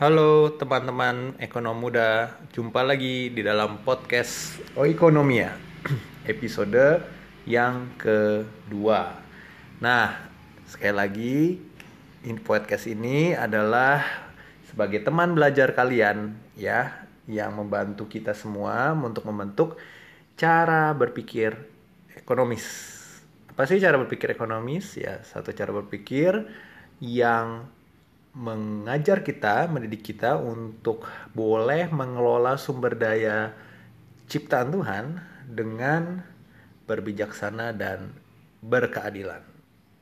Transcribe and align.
Halo 0.00 0.56
teman-teman 0.56 1.36
ekonom 1.36 1.76
muda, 1.76 2.32
jumpa 2.56 2.80
lagi 2.80 3.28
di 3.36 3.44
dalam 3.44 3.84
podcast 3.84 4.56
Oikonomia 4.72 5.52
episode 6.32 7.04
yang 7.44 8.00
kedua. 8.00 9.20
Nah, 9.84 10.16
sekali 10.64 10.96
lagi 10.96 11.36
in 12.24 12.40
podcast 12.40 12.88
ini 12.88 13.36
adalah 13.36 14.00
sebagai 14.72 15.04
teman 15.04 15.36
belajar 15.36 15.76
kalian 15.76 16.32
ya 16.56 17.04
yang 17.28 17.60
membantu 17.60 18.08
kita 18.08 18.32
semua 18.32 18.96
untuk 18.96 19.28
membentuk 19.28 19.76
cara 20.32 20.96
berpikir 20.96 21.60
ekonomis. 22.16 22.64
Apa 23.52 23.68
sih 23.68 23.76
cara 23.76 24.00
berpikir 24.00 24.32
ekonomis? 24.32 24.96
Ya, 24.96 25.20
satu 25.28 25.52
cara 25.52 25.76
berpikir 25.76 26.48
yang 27.04 27.68
mengajar 28.34 29.26
kita, 29.26 29.66
mendidik 29.66 30.06
kita 30.06 30.38
untuk 30.38 31.02
boleh 31.34 31.90
mengelola 31.90 32.54
sumber 32.54 32.94
daya 32.94 33.50
ciptaan 34.30 34.70
Tuhan 34.70 35.04
dengan 35.50 36.22
berbijaksana 36.86 37.74
dan 37.74 38.14
berkeadilan. 38.62 39.42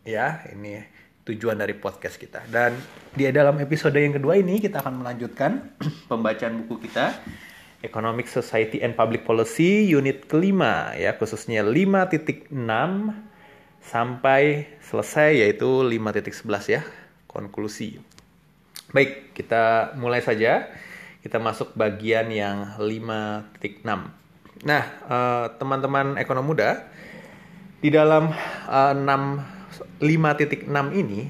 Ya, 0.04 0.44
ini 0.52 0.84
tujuan 1.24 1.60
dari 1.60 1.76
podcast 1.76 2.16
kita. 2.16 2.44
Dan 2.48 2.76
di 3.12 3.28
dalam 3.28 3.60
episode 3.60 3.96
yang 3.96 4.16
kedua 4.16 4.40
ini 4.40 4.60
kita 4.60 4.80
akan 4.80 5.04
melanjutkan 5.04 5.76
pembacaan 6.10 6.64
buku 6.64 6.88
kita 6.88 7.16
Economic 7.84 8.26
Society 8.26 8.80
and 8.82 8.96
Public 8.96 9.22
Policy 9.28 9.86
unit 9.88 10.26
kelima 10.26 10.96
ya, 10.96 11.14
khususnya 11.14 11.62
5.6 11.62 12.50
sampai 13.84 14.66
selesai 14.82 15.44
yaitu 15.44 15.68
5.11 15.86 16.74
ya, 16.74 16.82
konklusi. 17.30 18.17
Baik, 18.90 19.36
kita 19.36 19.92
mulai 20.00 20.24
saja. 20.24 20.68
Kita 21.20 21.36
masuk 21.36 21.76
bagian 21.76 22.32
yang 22.32 22.78
5.6. 22.80 23.84
Nah, 24.64 24.84
eh, 24.88 25.46
teman-teman 25.60 26.16
ekonom 26.16 26.46
muda, 26.46 26.88
di 27.78 27.94
dalam 27.94 28.34
uh, 28.66 28.94
6 28.94 30.02
5.6 30.02 30.66
ini 30.98 31.20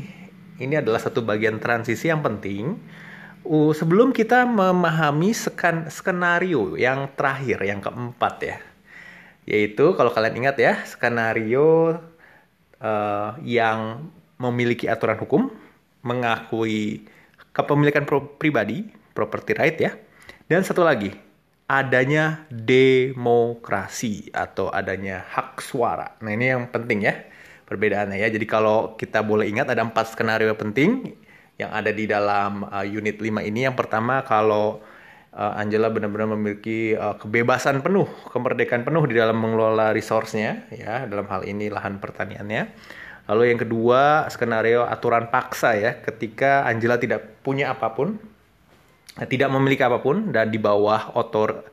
ini 0.59 0.75
adalah 0.75 0.97
satu 0.97 1.21
bagian 1.21 1.61
transisi 1.61 2.09
yang 2.09 2.25
penting 2.25 2.81
uh, 3.45 3.73
sebelum 3.77 4.17
kita 4.17 4.49
memahami 4.49 5.37
sken 5.37 5.93
skenario 5.93 6.73
yang 6.81 7.13
terakhir 7.13 7.61
yang 7.69 7.85
keempat 7.85 8.35
ya 8.41 8.57
yaitu 9.49 9.93
kalau 9.97 10.13
kalian 10.13 10.45
ingat 10.45 10.57
ya 10.57 10.73
skenario 10.89 12.01
uh, 12.81 13.31
yang 13.45 14.09
memiliki 14.41 14.89
aturan 14.89 15.21
hukum 15.21 15.53
mengakui 16.01 17.05
kepemilikan 17.53 18.05
pribadi, 18.37 18.87
property 19.13 19.53
right 19.57 19.79
ya. 19.79 19.93
Dan 20.49 20.65
satu 20.65 20.81
lagi, 20.85 21.13
adanya 21.69 22.49
demokrasi 22.49 24.33
atau 24.33 24.73
adanya 24.73 25.29
hak 25.29 25.61
suara. 25.61 26.17
Nah 26.25 26.33
ini 26.33 26.57
yang 26.57 26.73
penting 26.73 27.05
ya 27.05 27.29
perbedaannya 27.69 28.17
ya. 28.17 28.33
Jadi 28.33 28.49
kalau 28.49 28.97
kita 28.97 29.21
boleh 29.21 29.45
ingat 29.45 29.69
ada 29.69 29.85
empat 29.85 30.17
skenario 30.17 30.57
penting 30.57 31.13
yang 31.61 31.69
ada 31.69 31.93
di 31.93 32.09
dalam 32.09 32.65
uh, 32.65 32.87
unit 32.89 33.21
5 33.21 33.45
ini. 33.45 33.69
Yang 33.69 33.77
pertama 33.77 34.25
kalau 34.25 34.81
uh, 35.37 35.61
Angela 35.61 35.93
benar-benar 35.93 36.33
memiliki 36.33 36.97
uh, 36.97 37.21
kebebasan 37.21 37.85
penuh, 37.85 38.09
kemerdekaan 38.33 38.89
penuh 38.89 39.05
di 39.05 39.21
dalam 39.21 39.37
mengelola 39.37 39.93
resource-nya 39.93 40.73
ya, 40.73 41.05
dalam 41.05 41.29
hal 41.29 41.45
ini 41.45 41.69
lahan 41.69 42.01
pertaniannya. 42.01 42.73
Lalu 43.29 43.53
yang 43.53 43.61
kedua, 43.61 44.25
skenario 44.33 44.89
aturan 44.89 45.29
paksa 45.29 45.77
ya, 45.77 46.01
ketika 46.01 46.65
Angela 46.65 46.97
tidak 46.97 47.45
punya 47.45 47.77
apa 47.77 47.93
pun, 47.93 48.17
tidak 49.29 49.53
memiliki 49.53 49.85
apa 49.85 50.01
pun 50.01 50.33
dan 50.33 50.49
di 50.49 50.57
bawah 50.57 51.13
otor 51.13 51.69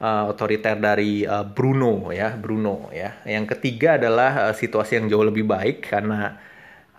uh, 0.00 0.24
otoriter 0.28 0.76
dari 0.76 1.24
uh, 1.24 1.46
Bruno 1.46 2.12
ya, 2.12 2.36
Bruno 2.36 2.92
ya. 2.92 3.16
Yang 3.24 3.56
ketiga 3.56 3.96
adalah 3.96 4.50
uh, 4.50 4.54
situasi 4.56 5.00
yang 5.00 5.06
jauh 5.08 5.24
lebih 5.24 5.48
baik 5.48 5.88
karena 5.88 6.36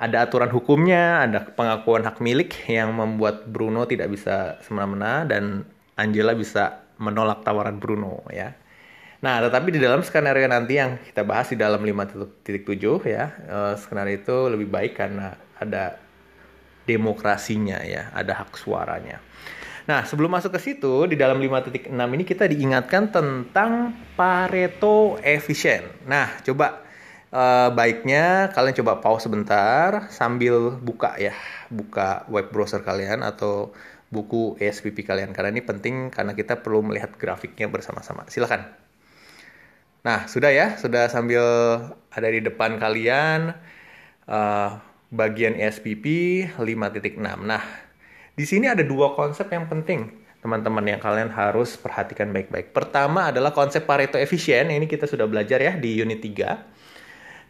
ada 0.01 0.25
aturan 0.25 0.49
hukumnya, 0.49 1.29
ada 1.29 1.45
pengakuan 1.45 2.01
hak 2.01 2.17
milik 2.25 2.57
yang 2.65 2.97
membuat 2.97 3.45
Bruno 3.45 3.85
tidak 3.85 4.09
bisa 4.09 4.57
semena-mena 4.65 5.29
dan 5.29 5.61
Angela 5.93 6.33
bisa 6.33 6.81
menolak 6.97 7.45
tawaran 7.45 7.77
Bruno 7.77 8.25
ya. 8.33 8.57
Nah, 9.21 9.37
tetapi 9.37 9.69
di 9.69 9.77
dalam 9.77 10.01
skenario 10.01 10.49
nanti 10.49 10.81
yang 10.81 10.97
kita 10.97 11.21
bahas 11.21 11.53
di 11.53 11.57
dalam 11.57 11.85
5.7 11.85 12.41
ya, 13.05 13.25
uh, 13.53 13.73
skenario 13.77 14.17
itu 14.17 14.37
lebih 14.49 14.65
baik 14.65 14.97
karena 14.97 15.37
ada 15.61 16.01
demokrasinya 16.89 17.85
ya, 17.85 18.09
ada 18.17 18.41
hak 18.41 18.57
suaranya. 18.57 19.21
Nah, 19.85 20.05
sebelum 20.09 20.33
masuk 20.33 20.57
ke 20.57 20.59
situ, 20.61 21.05
di 21.05 21.17
dalam 21.21 21.37
5.6 21.37 21.93
ini 21.93 22.23
kita 22.25 22.49
diingatkan 22.49 23.13
tentang 23.13 23.93
Pareto 24.17 25.21
efisien. 25.21 25.85
Nah, 26.09 26.41
coba 26.41 26.81
uh, 27.29 27.69
baiknya 27.77 28.49
kalian 28.49 28.73
coba 28.81 29.05
pause 29.05 29.29
sebentar 29.29 30.09
sambil 30.09 30.73
buka 30.81 31.17
ya, 31.21 31.37
buka 31.69 32.25
web 32.25 32.49
browser 32.49 32.81
kalian 32.81 33.21
atau 33.21 33.69
buku 34.09 34.57
ESPP 34.57 35.07
kalian 35.07 35.31
karena 35.31 35.53
ini 35.55 35.63
penting 35.63 36.09
karena 36.09 36.33
kita 36.33 36.57
perlu 36.59 36.81
melihat 36.81 37.13
grafiknya 37.21 37.69
bersama-sama. 37.69 38.25
Silakan. 38.25 38.90
Nah, 40.01 40.25
sudah 40.25 40.49
ya, 40.49 40.81
sudah 40.81 41.05
sambil 41.13 41.45
ada 42.09 42.27
di 42.27 42.41
depan 42.41 42.81
kalian 42.81 43.53
uh, 44.25 44.69
bagian 45.13 45.53
ESPP 45.53 46.05
5.6. 46.57 47.21
Nah, 47.21 47.61
di 48.33 48.45
sini 48.49 48.65
ada 48.65 48.81
dua 48.81 49.13
konsep 49.13 49.45
yang 49.53 49.69
penting, 49.69 50.09
teman-teman 50.41 50.81
yang 50.89 50.97
kalian 50.97 51.29
harus 51.29 51.77
perhatikan 51.77 52.33
baik-baik. 52.33 52.73
Pertama 52.73 53.29
adalah 53.29 53.53
konsep 53.53 53.85
Pareto 53.85 54.17
efisien, 54.17 54.73
ini 54.73 54.89
kita 54.89 55.05
sudah 55.05 55.29
belajar 55.29 55.61
ya 55.61 55.77
di 55.77 56.01
unit 56.01 56.17
3. 56.17 56.81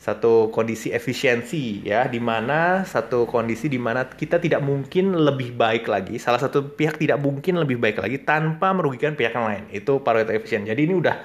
Satu 0.02 0.50
kondisi 0.52 0.92
efisiensi 0.92 1.88
ya, 1.88 2.10
di 2.12 2.20
mana 2.20 2.84
satu 2.84 3.30
kondisi 3.32 3.72
di 3.72 3.78
mana 3.80 4.12
kita 4.12 4.42
tidak 4.44 4.60
mungkin 4.60 5.16
lebih 5.16 5.56
baik 5.56 5.88
lagi, 5.88 6.20
salah 6.20 6.42
satu 6.42 6.74
pihak 6.76 7.00
tidak 7.00 7.22
mungkin 7.22 7.62
lebih 7.62 7.80
baik 7.80 8.02
lagi 8.02 8.20
tanpa 8.28 8.76
merugikan 8.76 9.16
pihak 9.16 9.32
yang 9.40 9.48
lain. 9.48 9.64
Itu 9.72 10.04
Pareto 10.04 10.36
efisien. 10.36 10.68
Jadi 10.68 10.90
ini 10.90 10.98
udah 11.00 11.16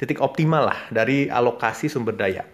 titik 0.00 0.18
optimal 0.18 0.70
lah 0.70 0.80
dari 0.90 1.30
alokasi 1.30 1.86
sumber 1.90 2.14
daya. 2.16 2.44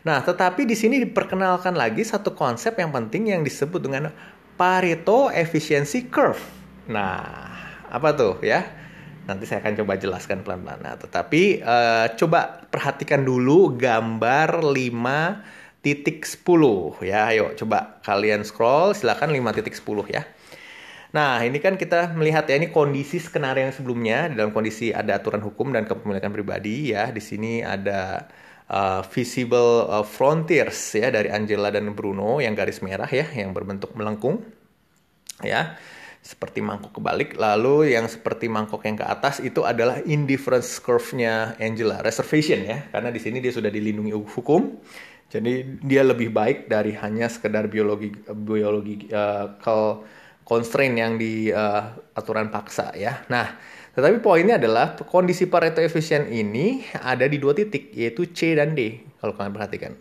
Nah, 0.00 0.24
tetapi 0.24 0.64
di 0.64 0.72
sini 0.72 0.96
diperkenalkan 1.04 1.76
lagi 1.76 2.00
satu 2.00 2.32
konsep 2.32 2.72
yang 2.80 2.88
penting 2.88 3.36
yang 3.36 3.44
disebut 3.44 3.84
dengan 3.84 4.08
Pareto 4.56 5.28
Efficiency 5.28 6.08
Curve. 6.08 6.40
Nah, 6.88 7.20
apa 7.92 8.08
tuh 8.16 8.40
ya? 8.40 8.64
Nanti 9.28 9.44
saya 9.44 9.60
akan 9.60 9.84
coba 9.84 10.00
jelaskan 10.00 10.40
pelan-pelan. 10.40 10.80
Nah, 10.80 10.96
tetapi 10.96 11.60
uh, 11.60 12.06
coba 12.16 12.64
perhatikan 12.72 13.20
dulu 13.20 13.76
gambar 13.76 14.64
5 14.64 15.84
titik 15.84 16.24
10 16.24 17.04
ya. 17.04 17.28
Ayo 17.28 17.52
coba 17.56 18.00
kalian 18.00 18.40
scroll 18.44 18.96
silakan 18.96 19.36
5 19.36 19.56
titik 19.60 19.76
10 19.76 20.16
ya. 20.16 20.24
Nah, 21.10 21.42
ini 21.42 21.58
kan 21.58 21.74
kita 21.74 22.14
melihat 22.14 22.46
ya 22.46 22.54
ini 22.54 22.70
kondisi 22.70 23.18
skenario 23.18 23.66
yang 23.66 23.74
sebelumnya 23.74 24.30
dalam 24.30 24.54
kondisi 24.54 24.94
ada 24.94 25.18
aturan 25.18 25.42
hukum 25.42 25.74
dan 25.74 25.82
kepemilikan 25.86 26.30
pribadi 26.30 26.94
ya. 26.94 27.10
Di 27.10 27.18
sini 27.18 27.66
ada 27.66 28.30
uh, 28.70 29.02
visible 29.10 29.90
uh, 29.90 30.06
frontiers 30.06 30.78
ya 30.94 31.10
dari 31.10 31.28
Angela 31.28 31.74
dan 31.74 31.90
Bruno 31.92 32.38
yang 32.38 32.54
garis 32.54 32.80
merah 32.80 33.10
ya 33.10 33.26
yang 33.34 33.50
berbentuk 33.50 33.92
melengkung 33.98 34.46
ya 35.42 35.74
seperti 36.20 36.60
mangkok 36.60 37.00
kebalik 37.00 37.34
lalu 37.40 37.96
yang 37.96 38.04
seperti 38.04 38.46
mangkok 38.46 38.84
yang 38.84 39.00
ke 39.00 39.06
atas 39.08 39.40
itu 39.40 39.64
adalah 39.64 40.04
indifference 40.04 40.76
curve-nya 40.78 41.56
Angela 41.56 42.04
reservation 42.04 42.60
ya 42.62 42.86
karena 42.92 43.08
di 43.08 43.18
sini 43.18 43.40
dia 43.40 43.50
sudah 43.50 43.72
dilindungi 43.72 44.12
hukum 44.12 44.78
jadi 45.32 45.64
dia 45.80 46.02
lebih 46.04 46.28
baik 46.28 46.68
dari 46.68 46.92
hanya 47.00 47.30
sekedar 47.32 47.72
biologi 47.72 48.12
biologi 48.36 49.08
uh, 49.08 49.56
constraint 50.50 50.98
yang 50.98 51.14
di 51.14 51.54
uh, 51.54 51.94
aturan 52.18 52.50
paksa 52.50 52.90
ya. 52.98 53.22
Nah, 53.30 53.54
tetapi 53.94 54.18
poinnya 54.18 54.58
adalah 54.58 54.98
kondisi 54.98 55.46
Pareto 55.46 55.78
efisien 55.78 56.26
ini 56.26 56.82
ada 56.98 57.22
di 57.30 57.38
dua 57.38 57.54
titik 57.54 57.94
yaitu 57.94 58.26
C 58.34 58.58
dan 58.58 58.74
D 58.74 58.98
kalau 59.22 59.38
kalian 59.38 59.54
perhatikan. 59.54 59.94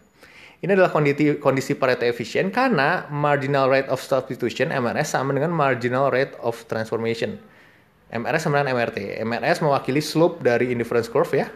Ini 0.60 0.74
adalah 0.74 0.90
kondisi 0.90 1.38
kondisi 1.38 1.78
Pareto 1.78 2.10
efisien 2.10 2.50
karena 2.50 3.06
marginal 3.14 3.70
rate 3.70 3.94
of 3.94 4.02
substitution 4.02 4.74
MRS 4.74 5.14
sama 5.14 5.38
dengan 5.38 5.54
marginal 5.54 6.10
rate 6.10 6.34
of 6.42 6.58
transformation. 6.66 7.38
MRS 8.10 8.50
sama 8.50 8.66
dengan 8.66 8.74
MRT. 8.74 9.22
MRS 9.22 9.62
mewakili 9.62 10.02
slope 10.02 10.42
dari 10.42 10.74
indifference 10.74 11.06
curve 11.06 11.46
ya 11.46 11.48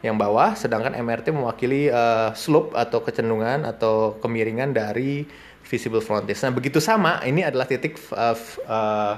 yang 0.00 0.16
bawah, 0.16 0.56
sedangkan 0.56 0.96
MRT 0.96 1.28
mewakili 1.30 1.92
uh, 1.92 2.32
slope 2.32 2.72
atau 2.72 3.04
kecenderungan 3.04 3.68
atau 3.68 4.16
kemiringan 4.18 4.72
dari 4.72 5.28
visible 5.70 6.02
frontage. 6.02 6.42
Nah, 6.42 6.50
begitu 6.50 6.82
sama, 6.82 7.22
ini 7.22 7.46
adalah 7.46 7.70
titik 7.70 7.94
uh, 8.10 8.34
uh, 8.66 9.14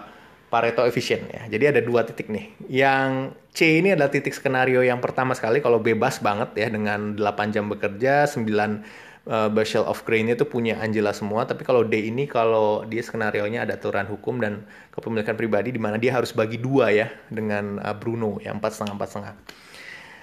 Pareto 0.52 0.84
efisien 0.84 1.24
ya. 1.32 1.48
Jadi 1.48 1.64
ada 1.72 1.80
dua 1.80 2.04
titik 2.04 2.28
nih. 2.28 2.52
Yang 2.68 3.32
C 3.56 3.80
ini 3.80 3.96
adalah 3.96 4.12
titik 4.12 4.36
skenario 4.36 4.84
yang 4.84 5.00
pertama 5.00 5.32
sekali 5.32 5.64
kalau 5.64 5.80
bebas 5.80 6.20
banget 6.20 6.52
ya 6.60 6.68
dengan 6.68 7.16
8 7.16 7.56
jam 7.56 7.72
bekerja, 7.72 8.28
9 8.28 8.44
uh, 8.44 9.48
Bushel 9.48 9.80
of 9.88 10.04
Grain 10.04 10.28
itu 10.28 10.44
punya 10.44 10.76
Angela 10.76 11.16
semua, 11.16 11.48
tapi 11.48 11.64
kalau 11.64 11.88
D 11.88 12.04
ini 12.04 12.28
kalau 12.28 12.84
dia 12.84 13.00
skenario 13.00 13.48
nya 13.48 13.64
ada 13.64 13.80
aturan 13.80 14.04
hukum 14.12 14.44
dan 14.44 14.68
kepemilikan 14.92 15.40
pribadi 15.40 15.72
di 15.72 15.80
mana 15.80 15.96
dia 15.96 16.12
harus 16.12 16.36
bagi 16.36 16.60
dua 16.60 16.92
ya 16.92 17.08
dengan 17.32 17.80
uh, 17.80 17.96
Bruno 17.96 18.36
yang 18.44 18.60
empat 18.60 18.76
setengah 18.76 18.94
empat 19.00 19.08
setengah. 19.08 19.34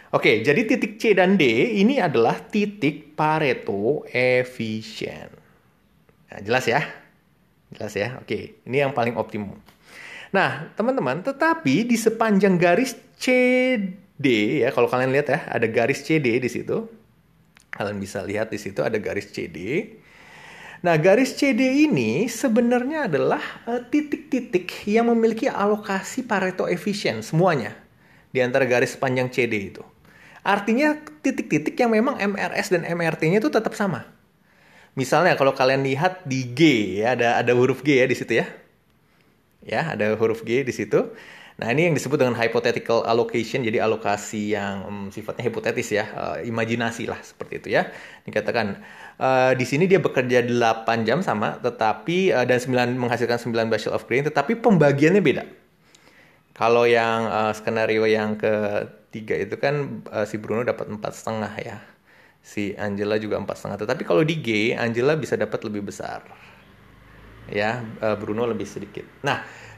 Oke, 0.10 0.42
jadi 0.42 0.62
titik 0.66 0.98
C 0.98 1.14
dan 1.14 1.38
D 1.38 1.46
ini 1.82 2.02
adalah 2.02 2.38
titik 2.38 3.14
Pareto 3.14 4.06
efisien. 4.10 5.30
Nah, 6.30 6.40
jelas 6.46 6.66
ya? 6.70 6.86
Jelas 7.74 7.94
ya? 7.94 8.18
Oke, 8.22 8.62
ini 8.66 8.82
yang 8.82 8.94
paling 8.94 9.18
optimum. 9.18 9.58
Nah, 10.30 10.70
teman-teman, 10.78 11.26
tetapi 11.26 11.90
di 11.90 11.98
sepanjang 11.98 12.58
garis 12.62 12.94
CD 13.18 14.62
ya, 14.62 14.70
kalau 14.70 14.86
kalian 14.86 15.10
lihat 15.10 15.28
ya, 15.34 15.40
ada 15.50 15.66
garis 15.66 16.06
CD 16.06 16.38
di 16.38 16.50
situ. 16.50 16.86
Kalian 17.70 17.98
bisa 17.98 18.22
lihat 18.22 18.54
di 18.54 18.62
situ 18.62 18.82
ada 18.86 18.98
garis 19.02 19.30
CD. 19.34 19.90
Nah, 20.80 20.96
garis 20.96 21.34
CD 21.34 21.86
ini 21.90 22.30
sebenarnya 22.30 23.10
adalah 23.10 23.42
eh, 23.68 23.82
titik-titik 23.90 24.86
yang 24.88 25.12
memiliki 25.12 25.50
alokasi 25.50 26.24
Pareto 26.24 26.70
efisien 26.70 27.20
semuanya 27.26 27.74
di 28.30 28.40
antara 28.40 28.64
garis 28.70 28.94
panjang 28.96 29.28
CD 29.34 29.74
itu. 29.74 29.84
Artinya 30.46 30.96
titik-titik 31.20 31.76
yang 31.76 31.92
memang 31.92 32.16
MRS 32.16 32.72
dan 32.72 32.88
MRT-nya 32.88 33.44
itu 33.44 33.52
tetap 33.52 33.76
sama. 33.76 34.19
Misalnya 35.00 35.40
kalau 35.40 35.56
kalian 35.56 35.88
lihat 35.88 36.28
di 36.28 36.52
G 36.52 36.60
ya 37.00 37.16
ada 37.16 37.40
ada 37.40 37.52
huruf 37.56 37.80
G 37.88 38.04
ya 38.04 38.06
di 38.12 38.16
situ 38.20 38.36
ya. 38.44 38.46
Ya, 39.64 39.96
ada 39.96 40.12
huruf 40.20 40.44
G 40.44 40.68
di 40.68 40.74
situ. 40.76 41.16
Nah, 41.60 41.76
ini 41.76 41.92
yang 41.92 41.96
disebut 41.96 42.16
dengan 42.24 42.40
hypothetical 42.40 43.04
allocation, 43.04 43.68
jadi 43.68 43.84
alokasi 43.84 44.56
yang 44.56 44.76
um, 44.88 45.04
sifatnya 45.12 45.44
hipotetis 45.52 45.92
ya, 45.92 46.08
uh, 46.16 46.38
imajinasi 46.40 47.04
lah 47.04 47.20
seperti 47.20 47.60
itu 47.60 47.68
ya. 47.76 47.92
Dikatakan 48.24 48.80
uh, 49.20 49.52
di 49.60 49.68
sini 49.68 49.84
dia 49.84 50.00
bekerja 50.00 50.40
8 50.48 51.04
jam 51.04 51.20
sama, 51.20 51.60
tetapi 51.60 52.32
uh, 52.32 52.48
dan 52.48 52.64
9 52.64 52.96
menghasilkan 52.96 53.44
9 53.44 53.52
bushel 53.68 53.92
of 53.92 54.08
grain, 54.08 54.24
tetapi 54.24 54.56
pembagiannya 54.64 55.20
beda. 55.20 55.44
Kalau 56.56 56.88
yang 56.88 57.28
uh, 57.28 57.52
skenario 57.52 58.08
yang 58.08 58.40
ketiga 58.40 59.36
itu 59.36 59.60
kan 59.60 60.00
uh, 60.16 60.24
si 60.24 60.40
Bruno 60.40 60.64
dapat 60.64 60.88
empat 60.88 61.12
setengah 61.12 61.52
ya, 61.60 61.84
si 62.50 62.74
Angela 62.74 63.22
juga 63.22 63.38
empat 63.38 63.62
setengah. 63.62 63.86
Tetapi 63.86 64.02
kalau 64.02 64.26
di 64.26 64.42
G, 64.42 64.74
Angela 64.74 65.14
bisa 65.14 65.38
dapat 65.38 65.62
lebih 65.70 65.86
besar, 65.86 66.26
ya 67.46 67.86
uh, 68.02 68.18
Bruno 68.18 68.50
lebih 68.50 68.66
sedikit. 68.66 69.06
Nah 69.22 69.70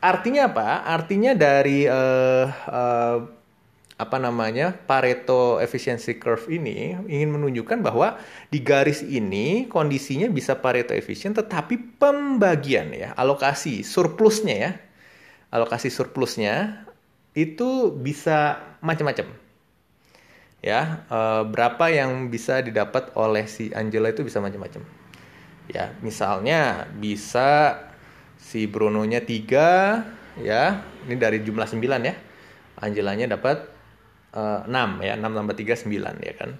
Artinya 0.00 0.50
apa? 0.50 0.84
Artinya 0.88 1.32
dari 1.36 1.86
uh, 1.86 2.46
uh, 2.48 3.18
apa 4.00 4.16
namanya 4.16 4.72
Pareto 4.72 5.60
efficiency 5.60 6.16
curve 6.16 6.48
ini 6.48 6.96
ingin 7.04 7.36
menunjukkan 7.36 7.84
bahwa 7.84 8.16
di 8.48 8.64
garis 8.64 9.04
ini 9.04 9.68
kondisinya 9.68 10.24
bisa 10.32 10.56
Pareto 10.56 10.96
efisien 10.96 11.36
tetapi 11.36 12.00
pembagian 12.00 12.96
ya 12.96 13.12
alokasi 13.12 13.84
surplusnya 13.84 14.56
ya 14.56 14.72
alokasi 15.52 15.92
surplusnya 15.92 16.88
itu 17.36 17.92
bisa 17.92 18.56
macam-macam 18.80 19.28
ya 20.60 21.08
uh, 21.08 21.42
berapa 21.48 21.88
yang 21.88 22.28
bisa 22.28 22.60
didapat 22.60 23.16
oleh 23.16 23.48
si 23.48 23.72
Angela 23.72 24.12
itu 24.12 24.24
bisa 24.24 24.44
macam-macam 24.44 24.84
ya 25.72 25.96
misalnya 26.04 26.84
bisa 27.00 27.80
si 28.40 28.64
Bruno-nya 28.66 29.22
3 29.22 30.42
ya. 30.42 30.80
Ini 31.06 31.14
dari 31.20 31.44
jumlah 31.44 31.68
9 31.68 32.08
ya. 32.08 32.14
Angelanya 32.80 33.36
dapat 33.36 33.68
uh, 34.32 34.64
6 34.64 35.04
ya. 35.04 35.14
6 35.20 35.28
tambah 35.28 35.54
3 35.54 35.86
9 35.86 36.26
ya 36.26 36.34
kan. 36.34 36.50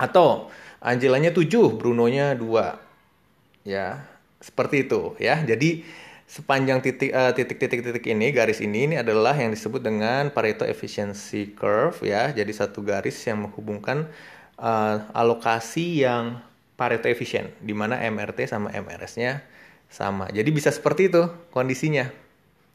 Atau 0.00 0.48
Angelanya 0.80 1.30
7, 1.30 1.76
Bruno-nya 1.76 2.34
2. 2.34 3.68
Ya, 3.68 4.08
seperti 4.40 4.88
itu 4.88 5.14
ya. 5.20 5.44
Jadi 5.44 5.84
sepanjang 6.26 6.82
titik 6.82 7.14
uh, 7.14 7.30
titik-titik-titik 7.30 8.02
ini 8.10 8.34
garis 8.34 8.58
ini 8.58 8.90
ini 8.90 8.94
adalah 8.98 9.38
yang 9.38 9.54
disebut 9.54 9.78
dengan 9.78 10.34
Pareto 10.34 10.66
efficiency 10.66 11.54
curve 11.54 12.02
ya. 12.02 12.34
Jadi 12.34 12.50
satu 12.50 12.82
garis 12.82 13.14
yang 13.24 13.46
menghubungkan 13.46 14.10
uh, 14.58 15.06
alokasi 15.14 16.02
yang 16.02 16.42
Pareto 16.76 17.08
efisien 17.08 17.56
di 17.62 17.72
mana 17.72 17.96
MRT 18.04 18.52
sama 18.52 18.68
MRS-nya 18.74 19.40
sama. 19.88 20.28
Jadi 20.28 20.50
bisa 20.52 20.68
seperti 20.68 21.08
itu 21.08 21.24
kondisinya, 21.54 22.10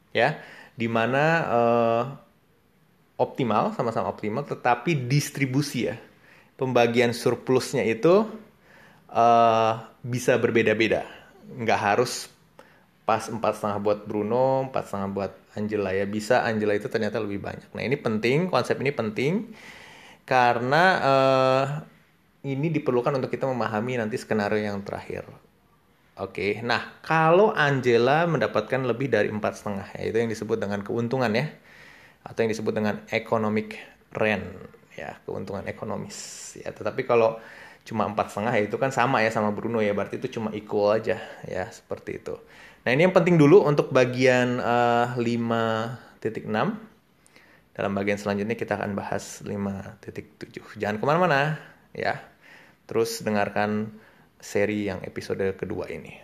ya, 0.10 0.42
di 0.74 0.88
mana 0.90 1.26
uh, 1.46 2.04
optimal, 3.22 3.78
sama-sama 3.78 4.10
optimal, 4.10 4.42
tetapi 4.42 5.06
distribusi 5.06 5.92
ya, 5.92 6.02
pembagian 6.58 7.14
surplusnya 7.14 7.86
itu 7.86 8.26
uh, 9.14 9.74
bisa 10.02 10.34
berbeda-beda, 10.42 11.06
nggak 11.62 11.80
harus 11.80 12.32
pas 13.04 13.28
empat 13.28 13.58
setengah 13.58 13.80
buat 13.82 14.00
Bruno, 14.06 14.70
empat 14.70 14.88
setengah 14.88 15.10
buat 15.12 15.32
Angela 15.58 15.92
ya, 15.92 16.06
bisa 16.08 16.46
Angela 16.46 16.78
itu 16.78 16.88
ternyata 16.88 17.20
lebih 17.20 17.42
banyak. 17.42 17.70
Nah 17.74 17.84
ini 17.84 17.98
penting, 17.98 18.48
konsep 18.48 18.78
ini 18.80 18.94
penting 18.94 19.52
karena 20.24 20.84
uh, 21.02 21.66
ini 22.46 22.72
diperlukan 22.72 23.18
untuk 23.18 23.30
kita 23.30 23.46
memahami 23.50 24.00
nanti 24.00 24.16
skenario 24.16 24.62
yang 24.62 24.80
terakhir. 24.86 25.28
Oke, 26.22 26.62
nah 26.62 27.02
kalau 27.02 27.50
Angela 27.56 28.30
mendapatkan 28.30 28.84
lebih 28.86 29.10
dari 29.10 29.34
empat 29.34 29.58
setengah, 29.58 29.88
ya, 29.98 30.04
itu 30.06 30.18
yang 30.22 30.30
disebut 30.30 30.58
dengan 30.60 30.86
keuntungan 30.86 31.32
ya, 31.34 31.50
atau 32.22 32.40
yang 32.46 32.52
disebut 32.54 32.74
dengan 32.78 33.02
economic 33.10 33.82
rent, 34.14 34.46
ya 34.94 35.18
keuntungan 35.26 35.66
ekonomis. 35.66 36.54
Ya, 36.62 36.70
tetapi 36.70 37.08
kalau 37.10 37.42
cuma 37.82 38.06
empat 38.06 38.30
setengah 38.30 38.54
ya 38.54 38.64
itu 38.70 38.78
kan 38.78 38.94
sama 38.94 39.26
ya 39.26 39.34
sama 39.34 39.50
Bruno 39.50 39.82
ya, 39.82 39.98
berarti 39.98 40.22
itu 40.22 40.38
cuma 40.38 40.54
equal 40.54 41.02
aja 41.02 41.18
ya 41.48 41.66
seperti 41.74 42.22
itu. 42.22 42.38
Nah 42.82 42.90
ini 42.90 43.06
yang 43.06 43.14
penting 43.14 43.38
dulu 43.38 43.62
untuk 43.62 43.94
bagian 43.94 44.58
uh, 44.58 45.14
eh, 45.14 45.38
5.6. 46.26 46.50
Dalam 47.72 47.92
bagian 47.94 48.18
selanjutnya 48.18 48.58
kita 48.58 48.82
akan 48.82 48.98
bahas 48.98 49.46
5.7. 49.46 50.82
Jangan 50.82 50.98
ke 50.98 51.06
mana-mana 51.06 51.62
ya. 51.94 52.18
Terus 52.90 53.22
dengarkan 53.22 53.94
seri 54.42 54.90
yang 54.90 55.06
episode 55.06 55.46
kedua 55.54 55.88
ini. 55.94 56.18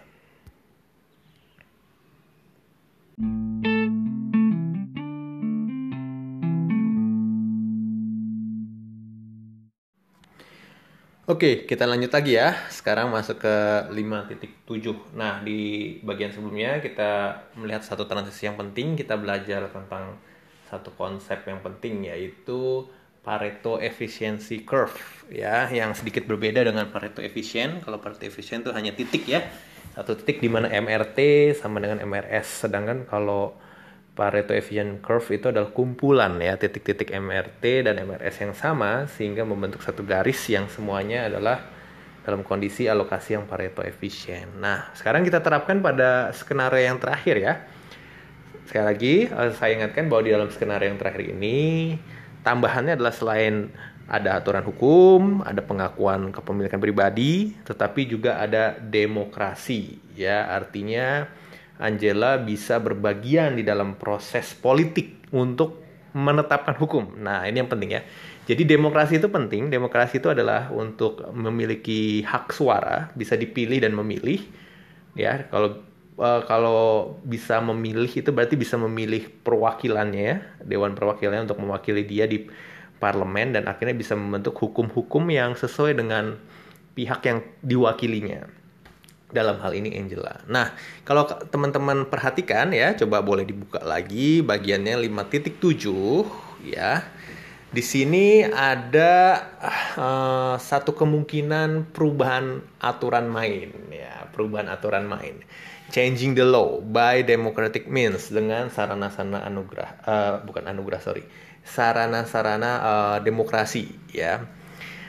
Oke, 11.28 11.68
kita 11.68 11.84
lanjut 11.84 12.08
lagi 12.08 12.40
ya. 12.40 12.56
Sekarang 12.72 13.12
masuk 13.12 13.44
ke 13.44 13.56
5.7. 13.92 15.12
Nah, 15.12 15.44
di 15.44 16.00
bagian 16.00 16.32
sebelumnya 16.32 16.80
kita 16.80 17.36
melihat 17.60 17.84
satu 17.84 18.08
transisi 18.08 18.48
yang 18.48 18.56
penting. 18.56 18.96
Kita 18.96 19.20
belajar 19.20 19.68
tentang 19.68 20.16
satu 20.72 20.96
konsep 20.96 21.44
yang 21.44 21.60
penting 21.60 22.08
yaitu 22.08 22.88
Pareto 23.28 23.76
efficiency 23.84 24.64
curve 24.64 24.96
ya 25.28 25.68
yang 25.68 25.92
sedikit 25.92 26.24
berbeda 26.24 26.64
dengan 26.64 26.88
Pareto 26.96 27.20
efisien. 27.20 27.84
Kalau 27.84 28.00
Pareto 28.00 28.24
efisien 28.24 28.64
itu 28.64 28.72
hanya 28.72 28.96
titik 28.96 29.28
ya. 29.28 29.44
Satu 30.00 30.16
titik 30.16 30.40
di 30.40 30.48
mana 30.48 30.72
MRT 30.72 31.52
sama 31.60 31.84
dengan 31.84 32.00
MRS. 32.08 32.64
Sedangkan 32.64 33.04
kalau 33.04 33.52
Pareto 34.18 34.58
efficient 34.58 34.98
curve 35.06 35.38
itu 35.38 35.54
adalah 35.54 35.70
kumpulan 35.70 36.42
ya 36.42 36.58
titik-titik 36.58 37.14
MRT 37.14 37.86
dan 37.86 38.02
MRS 38.02 38.42
yang 38.42 38.54
sama 38.58 39.06
sehingga 39.06 39.46
membentuk 39.46 39.86
satu 39.86 40.02
garis 40.02 40.42
yang 40.50 40.66
semuanya 40.74 41.30
adalah 41.30 41.62
dalam 42.26 42.42
kondisi 42.42 42.90
alokasi 42.90 43.38
yang 43.38 43.46
Pareto 43.46 43.86
efisien. 43.86 44.58
Nah, 44.58 44.90
sekarang 44.98 45.22
kita 45.22 45.46
terapkan 45.46 45.80
pada 45.86 46.34
skenario 46.34 46.82
yang 46.82 46.98
terakhir 46.98 47.38
ya. 47.38 47.54
Sekali 48.66 48.86
lagi, 48.90 49.16
eh, 49.30 49.52
saya 49.54 49.72
ingatkan 49.78 50.10
bahwa 50.10 50.26
di 50.26 50.32
dalam 50.34 50.50
skenario 50.50 50.90
yang 50.90 51.00
terakhir 51.00 51.24
ini 51.38 51.58
tambahannya 52.42 52.98
adalah 52.98 53.14
selain 53.14 53.70
ada 54.10 54.40
aturan 54.40 54.64
hukum, 54.64 55.44
ada 55.44 55.60
pengakuan 55.62 56.32
kepemilikan 56.34 56.80
pribadi, 56.80 57.54
tetapi 57.64 58.08
juga 58.10 58.42
ada 58.42 58.76
demokrasi. 58.76 60.00
Ya, 60.18 60.48
artinya 60.52 61.28
Angela 61.78 62.42
bisa 62.42 62.82
berbagian 62.82 63.58
di 63.58 63.64
dalam 63.66 63.98
proses 63.98 64.58
politik 64.58 65.30
untuk 65.30 65.86
menetapkan 66.18 66.74
hukum. 66.74 67.14
Nah, 67.22 67.46
ini 67.46 67.62
yang 67.62 67.70
penting 67.70 67.94
ya. 67.94 68.02
Jadi 68.50 68.64
demokrasi 68.66 69.22
itu 69.22 69.30
penting. 69.30 69.70
Demokrasi 69.70 70.18
itu 70.18 70.34
adalah 70.34 70.74
untuk 70.74 71.22
memiliki 71.36 72.26
hak 72.26 72.50
suara, 72.56 73.14
bisa 73.14 73.38
dipilih 73.38 73.84
dan 73.84 73.94
memilih. 73.94 74.42
Ya, 75.14 75.46
kalau 75.54 75.84
uh, 76.18 76.42
kalau 76.50 77.14
bisa 77.22 77.62
memilih 77.62 78.10
itu 78.10 78.30
berarti 78.34 78.58
bisa 78.58 78.76
memilih 78.80 79.30
perwakilannya 79.46 80.24
ya, 80.24 80.38
dewan 80.66 80.98
perwakilannya 80.98 81.54
untuk 81.54 81.62
mewakili 81.62 82.08
dia 82.08 82.26
di 82.26 82.50
parlemen 82.98 83.54
dan 83.54 83.70
akhirnya 83.70 83.94
bisa 83.94 84.18
membentuk 84.18 84.58
hukum-hukum 84.58 85.30
yang 85.30 85.54
sesuai 85.54 85.94
dengan 85.98 86.38
pihak 86.98 87.22
yang 87.30 87.46
diwakilinya. 87.62 88.57
Dalam 89.28 89.60
hal 89.60 89.76
ini 89.76 89.92
Angela. 90.00 90.40
Nah, 90.48 90.72
kalau 91.04 91.28
teman-teman 91.28 92.08
perhatikan 92.08 92.72
ya, 92.72 92.96
coba 92.96 93.20
boleh 93.20 93.44
dibuka 93.44 93.84
lagi 93.84 94.40
bagiannya 94.40 94.96
5.7 95.04 96.64
ya. 96.64 97.04
Di 97.68 97.84
sini 97.84 98.48
ada 98.48 99.44
uh, 100.00 100.56
satu 100.56 100.96
kemungkinan 100.96 101.92
perubahan 101.92 102.64
aturan 102.80 103.28
main 103.28 103.76
ya, 103.92 104.32
perubahan 104.32 104.72
aturan 104.72 105.04
main. 105.04 105.44
Changing 105.92 106.32
the 106.32 106.48
law 106.48 106.80
by 106.80 107.28
democratic 107.28 107.92
means 107.92 108.32
dengan 108.32 108.72
sarana-sarana 108.72 109.44
anugerah 109.44 109.90
uh, 110.04 110.34
bukan 110.44 110.68
anugerah 110.68 111.00
sorry 111.00 111.24
sarana-sarana 111.68 112.72
uh, 112.80 113.18
demokrasi 113.20 113.92
ya. 114.16 114.48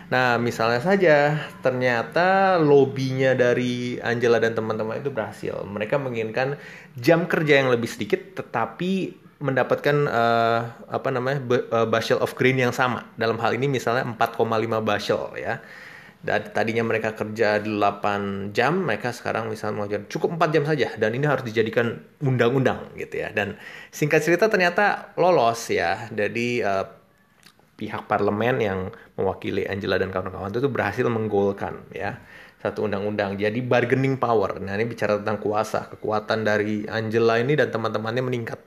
Nah, 0.09 0.41
misalnya 0.41 0.81
saja 0.81 1.37
ternyata 1.61 2.57
lobbynya 2.57 3.37
dari 3.37 4.01
Angela 4.01 4.41
dan 4.41 4.57
teman-teman 4.57 5.05
itu 5.05 5.13
berhasil. 5.13 5.61
Mereka 5.69 6.01
menginginkan 6.01 6.57
jam 6.97 7.29
kerja 7.29 7.61
yang 7.61 7.69
lebih 7.69 7.93
sedikit 7.93 8.41
tetapi 8.41 9.13
mendapatkan 9.39 9.97
uh, 10.11 10.61
apa 10.91 11.09
namanya 11.15 11.39
uh, 11.71 11.85
bushel 11.85 12.19
of 12.25 12.33
green 12.41 12.57
yang 12.57 12.73
sama. 12.73 13.05
Dalam 13.21 13.37
hal 13.37 13.53
ini 13.55 13.69
misalnya 13.69 14.09
4,5 14.09 14.49
bushel 14.81 15.23
ya. 15.37 15.61
Dan 16.19 16.51
tadinya 16.51 16.83
mereka 16.83 17.15
kerja 17.15 17.63
8 17.63 18.51
jam, 18.51 18.83
mereka 18.83 19.15
sekarang 19.15 19.47
misalnya 19.47 19.75
mau 19.79 19.87
cukup 19.87 20.35
4 20.35 20.51
jam 20.51 20.65
saja 20.67 20.89
dan 20.99 21.15
ini 21.15 21.31
harus 21.31 21.47
dijadikan 21.47 22.03
undang-undang 22.19 22.91
gitu 22.99 23.23
ya. 23.23 23.31
Dan 23.31 23.61
singkat 23.93 24.25
cerita 24.25 24.51
ternyata 24.51 25.15
lolos 25.15 25.69
ya. 25.71 26.11
Jadi 26.11 26.65
uh, 26.65 26.98
pihak 27.79 28.11
parlemen 28.11 28.59
yang 28.59 28.81
mewakili 29.15 29.63
Angela 29.71 30.03
dan 30.03 30.11
kawan-kawan 30.11 30.51
itu 30.51 30.67
berhasil 30.67 31.07
menggolkan 31.07 31.87
ya 31.95 32.19
satu 32.59 32.91
undang-undang. 32.91 33.39
Jadi 33.39 33.63
bargaining 33.63 34.19
power. 34.19 34.59
Nah, 34.59 34.75
ini 34.75 34.91
bicara 34.91 35.23
tentang 35.23 35.39
kuasa, 35.39 35.87
kekuatan 35.95 36.43
dari 36.43 36.83
Angela 36.91 37.39
ini 37.39 37.55
dan 37.55 37.71
teman-temannya 37.71 38.27
meningkat. 38.27 38.59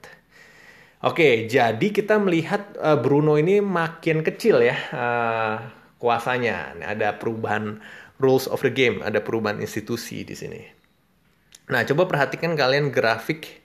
Oke, 1.03 1.49
jadi 1.51 1.87
kita 1.91 2.15
melihat 2.23 2.77
uh, 2.79 2.95
Bruno 2.95 3.35
ini 3.35 3.59
makin 3.59 4.23
kecil 4.23 4.63
ya 4.63 4.77
uh, 4.95 5.55
kuasanya. 5.99 6.77
Nah, 6.79 6.87
ada 6.95 7.19
perubahan 7.19 7.83
rules 8.21 8.47
of 8.47 8.63
the 8.63 8.71
game, 8.71 9.03
ada 9.03 9.19
perubahan 9.19 9.59
institusi 9.59 10.23
di 10.23 10.37
sini. 10.37 10.61
Nah, 11.67 11.83
coba 11.83 12.07
perhatikan 12.07 12.55
kalian 12.55 12.95
grafik 12.95 13.59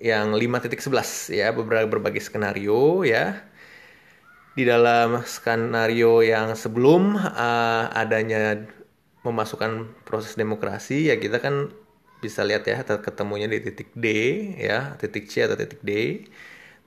yang 0.00 0.32
5.11 0.32 1.36
ya, 1.36 1.52
beberapa 1.52 1.84
berbagai 1.90 2.22
skenario 2.22 3.04
ya 3.04 3.44
di 4.54 4.62
dalam 4.62 5.22
skenario 5.26 6.22
yang 6.22 6.54
sebelum 6.54 7.18
uh, 7.18 7.90
adanya 7.90 8.62
memasukkan 9.26 9.90
proses 10.06 10.38
demokrasi 10.38 11.10
ya 11.10 11.18
kita 11.18 11.42
kan 11.42 11.74
bisa 12.22 12.40
lihat 12.46 12.64
ya 12.64 12.80
ketemunya 12.86 13.50
di 13.50 13.60
titik 13.60 13.90
D 13.92 14.06
ya 14.56 14.94
titik 14.96 15.28
C 15.28 15.44
atau 15.44 15.58
titik 15.58 15.82
D. 15.82 16.24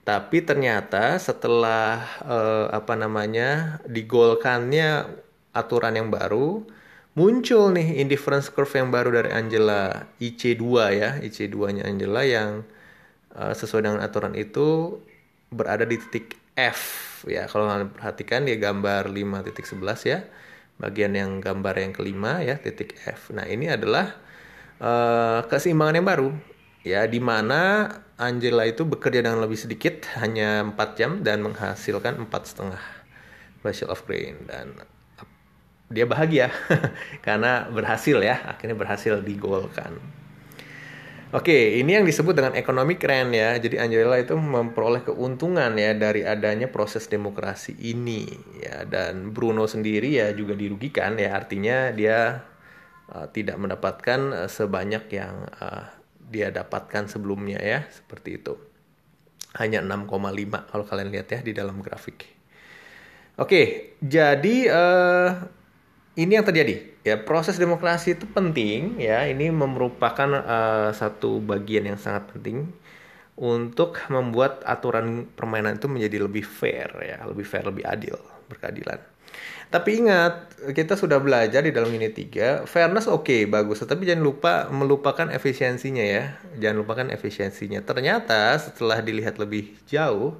Tapi 0.02 0.40
ternyata 0.40 1.20
setelah 1.20 2.00
uh, 2.24 2.72
apa 2.72 2.96
namanya 2.96 3.78
digolkannya 3.84 5.04
aturan 5.52 6.00
yang 6.00 6.08
baru 6.08 6.64
muncul 7.12 7.74
nih 7.76 8.00
indifference 8.00 8.48
curve 8.48 8.72
yang 8.72 8.88
baru 8.88 9.20
dari 9.20 9.30
Angela 9.34 10.08
IC2 10.16 10.64
ya 10.96 11.10
IC2 11.20 11.56
nya 11.76 11.84
Angela 11.84 12.22
yang 12.24 12.64
uh, 13.36 13.52
sesuai 13.52 13.84
dengan 13.84 14.00
aturan 14.00 14.32
itu 14.32 14.96
berada 15.52 15.84
di 15.84 16.00
titik 16.00 16.37
F 16.58 17.22
ya. 17.30 17.46
Kalau 17.46 17.70
perhatikan 17.94 18.42
dia 18.42 18.58
gambar 18.58 19.06
5.11 19.06 20.10
ya. 20.10 20.26
Bagian 20.78 21.14
yang 21.14 21.38
gambar 21.38 21.74
yang 21.78 21.92
kelima 21.94 22.42
ya 22.42 22.58
titik 22.58 22.98
F. 23.06 23.30
Nah 23.34 23.46
ini 23.46 23.70
adalah 23.70 24.14
uh, 24.82 25.46
keseimbangan 25.46 25.94
yang 25.98 26.06
baru 26.06 26.30
ya 26.86 27.02
di 27.06 27.18
mana 27.18 27.90
Angela 28.18 28.66
itu 28.66 28.82
bekerja 28.82 29.22
dengan 29.22 29.42
lebih 29.42 29.58
sedikit 29.58 30.06
hanya 30.18 30.66
4 30.66 30.98
jam 30.98 31.10
dan 31.22 31.42
menghasilkan 31.46 32.18
empat 32.26 32.42
setengah 32.50 32.82
bushel 33.62 33.90
of 33.90 34.02
grain. 34.06 34.38
Dan 34.46 34.74
dia 35.90 36.06
bahagia 36.06 36.50
karena 37.26 37.66
berhasil 37.70 38.18
ya. 38.18 38.38
Akhirnya 38.54 38.74
berhasil 38.78 39.18
digolkan 39.22 40.17
Oke, 41.28 41.76
ini 41.76 41.92
yang 41.92 42.08
disebut 42.08 42.32
dengan 42.32 42.56
ekonomi 42.56 42.96
keren 42.96 43.36
ya. 43.36 43.52
Jadi 43.60 43.76
Angela 43.76 44.16
itu 44.16 44.32
memperoleh 44.32 45.04
keuntungan 45.04 45.76
ya 45.76 45.92
dari 45.92 46.24
adanya 46.24 46.72
proses 46.72 47.04
demokrasi 47.04 47.76
ini 47.76 48.24
ya 48.64 48.88
dan 48.88 49.36
Bruno 49.36 49.68
sendiri 49.68 50.16
ya 50.16 50.32
juga 50.32 50.56
dirugikan 50.56 51.20
ya. 51.20 51.36
Artinya 51.36 51.92
dia 51.92 52.48
uh, 53.12 53.28
tidak 53.28 53.60
mendapatkan 53.60 54.20
uh, 54.32 54.48
sebanyak 54.48 55.04
yang 55.12 55.44
uh, 55.60 55.92
dia 56.32 56.48
dapatkan 56.48 57.12
sebelumnya 57.12 57.60
ya, 57.60 57.84
seperti 57.92 58.40
itu. 58.40 58.56
Hanya 59.60 59.84
6,5 59.84 60.08
kalau 60.72 60.84
kalian 60.88 61.12
lihat 61.12 61.28
ya 61.28 61.40
di 61.44 61.52
dalam 61.52 61.84
grafik. 61.84 62.24
Oke, 63.36 63.92
jadi 64.00 64.56
uh, 64.72 65.28
ini 66.18 66.34
yang 66.34 66.42
terjadi 66.42 66.82
ya. 67.06 67.14
Proses 67.22 67.56
demokrasi 67.62 68.18
itu 68.18 68.26
penting 68.26 68.98
ya. 68.98 69.22
Ini 69.30 69.54
merupakan 69.54 70.26
uh, 70.42 70.90
satu 70.90 71.38
bagian 71.38 71.86
yang 71.86 71.98
sangat 71.98 72.26
penting 72.34 72.74
untuk 73.38 74.02
membuat 74.10 74.66
aturan 74.66 75.30
permainan 75.38 75.78
itu 75.78 75.86
menjadi 75.86 76.26
lebih 76.26 76.42
fair 76.42 76.90
ya. 76.98 77.22
Lebih 77.22 77.46
fair 77.46 77.64
lebih 77.70 77.86
adil 77.86 78.18
berkeadilan. 78.50 78.98
Tapi 79.68 80.00
ingat 80.00 80.56
kita 80.72 80.96
sudah 80.96 81.20
belajar 81.20 81.60
di 81.60 81.70
dalam 81.70 81.92
ini 81.92 82.08
tiga 82.08 82.64
fairness 82.64 83.06
oke 83.06 83.28
okay, 83.28 83.40
bagus. 83.46 83.84
Tapi 83.86 84.08
jangan 84.08 84.24
lupa 84.26 84.52
melupakan 84.74 85.30
efisiensinya 85.30 86.02
ya. 86.02 86.34
Jangan 86.58 86.76
lupakan 86.82 87.06
efisiensinya. 87.14 87.78
Ternyata 87.86 88.58
setelah 88.58 88.98
dilihat 89.04 89.38
lebih 89.38 89.78
jauh 89.86 90.34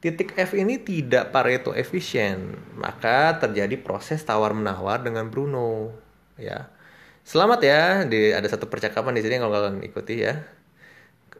titik 0.00 0.32
F 0.34 0.56
ini 0.56 0.80
tidak 0.80 1.28
Pareto 1.28 1.76
efisien, 1.76 2.56
maka 2.80 3.36
terjadi 3.36 3.76
proses 3.76 4.24
tawar-menawar 4.24 5.04
dengan 5.04 5.28
Bruno. 5.28 5.92
Ya, 6.40 6.72
selamat 7.20 7.60
ya, 7.60 7.82
di, 8.08 8.32
ada 8.32 8.48
satu 8.48 8.64
percakapan 8.64 9.12
di 9.12 9.22
sini 9.22 9.36
kalau 9.36 9.52
kalian 9.52 9.84
ikuti 9.84 10.24
ya. 10.24 10.40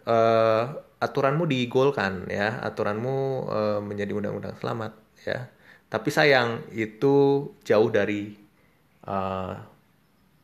Uh, 0.05 0.76
aturanmu 1.00 1.49
digolkan 1.49 2.29
ya, 2.29 2.61
aturanmu 2.61 3.17
uh, 3.49 3.81
menjadi 3.81 4.12
undang-undang 4.12 4.57
selamat 4.61 4.93
ya. 5.25 5.49
Tapi 5.88 6.09
sayang 6.12 6.69
itu 6.76 7.49
jauh 7.64 7.88
dari 7.88 8.37
uh, 9.09 9.57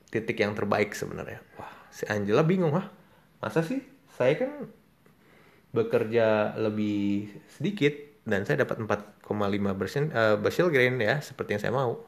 titik 0.08 0.40
yang 0.40 0.56
terbaik 0.56 0.96
sebenarnya. 0.96 1.44
Wah, 1.61 1.73
si 1.92 2.08
Angela 2.08 2.40
bingung 2.40 2.73
wah, 2.73 2.88
masa 3.44 3.61
sih 3.61 3.85
saya 4.16 4.40
kan 4.40 4.73
bekerja 5.76 6.56
lebih 6.56 7.28
sedikit 7.52 7.92
dan 8.26 8.42
saya 8.42 8.66
dapat 8.66 8.83
4,5 8.83 9.78
persen 9.78 10.11
uh, 10.11 10.35
Basil 10.37 10.66
Green 10.68 10.99
ya 10.99 11.23
seperti 11.23 11.56
yang 11.56 11.62
saya 11.62 11.75
mau. 11.75 12.02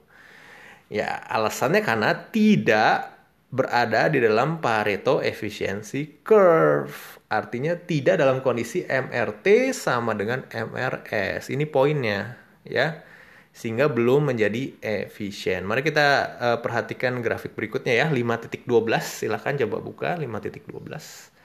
Ya 0.90 1.22
alasannya 1.30 1.80
karena 1.86 2.10
tidak 2.34 3.14
berada 3.48 4.12
di 4.12 4.20
dalam 4.20 4.58
Pareto 4.58 5.22
efficiency 5.22 6.20
curve. 6.26 7.22
Artinya 7.30 7.78
tidak 7.78 8.20
dalam 8.20 8.42
kondisi 8.42 8.84
MRT 8.84 9.72
sama 9.72 10.12
dengan 10.18 10.44
MRS. 10.50 11.48
Ini 11.54 11.64
poinnya 11.70 12.36
ya. 12.66 13.06
Sehingga 13.54 13.90
belum 13.90 14.34
menjadi 14.34 14.76
efisien. 14.82 15.66
Mari 15.66 15.82
kita 15.82 16.06
uh, 16.38 16.58
perhatikan 16.60 17.22
grafik 17.24 17.54
berikutnya 17.54 17.94
ya. 17.94 18.06
5.12 18.10 18.66
silahkan 19.02 19.54
coba 19.54 19.76
buka 19.80 20.10
5.12. 20.18 21.37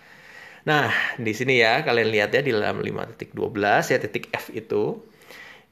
Nah, 0.64 0.92
di 1.20 1.34
sini 1.36 1.60
ya 1.60 1.84
kalian 1.84 2.10
lihat 2.10 2.30
ya 2.32 2.42
di 2.44 2.56
dalam 2.56 2.80
5.12 2.80 3.36
ya 3.92 3.98
titik 4.00 4.32
F 4.32 4.48
itu 4.56 5.04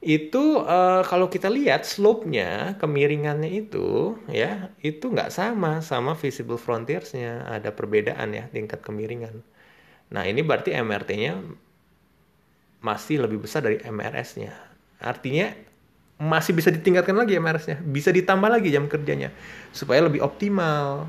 itu 0.02 0.58
uh, 0.58 1.06
kalau 1.06 1.30
kita 1.30 1.46
lihat 1.46 1.86
slope-nya, 1.86 2.74
kemiringannya 2.82 3.46
itu 3.54 4.18
ya, 4.26 4.74
itu 4.82 5.06
nggak 5.06 5.30
sama 5.30 5.78
sama 5.78 6.18
visible 6.18 6.58
frontiers-nya, 6.58 7.46
ada 7.46 7.70
perbedaan 7.70 8.34
ya 8.34 8.50
tingkat 8.50 8.82
kemiringan. 8.82 9.46
Nah, 10.10 10.26
ini 10.26 10.42
berarti 10.42 10.74
MRT-nya 10.74 11.38
masih 12.82 13.22
lebih 13.22 13.46
besar 13.46 13.62
dari 13.62 13.78
MRS-nya. 13.78 14.50
Artinya 14.98 15.54
masih 16.18 16.50
bisa 16.58 16.74
ditingkatkan 16.74 17.14
lagi 17.14 17.38
MRS-nya, 17.38 17.78
bisa 17.86 18.10
ditambah 18.10 18.50
lagi 18.50 18.74
jam 18.74 18.90
kerjanya 18.90 19.30
supaya 19.70 20.02
lebih 20.02 20.18
optimal 20.18 21.06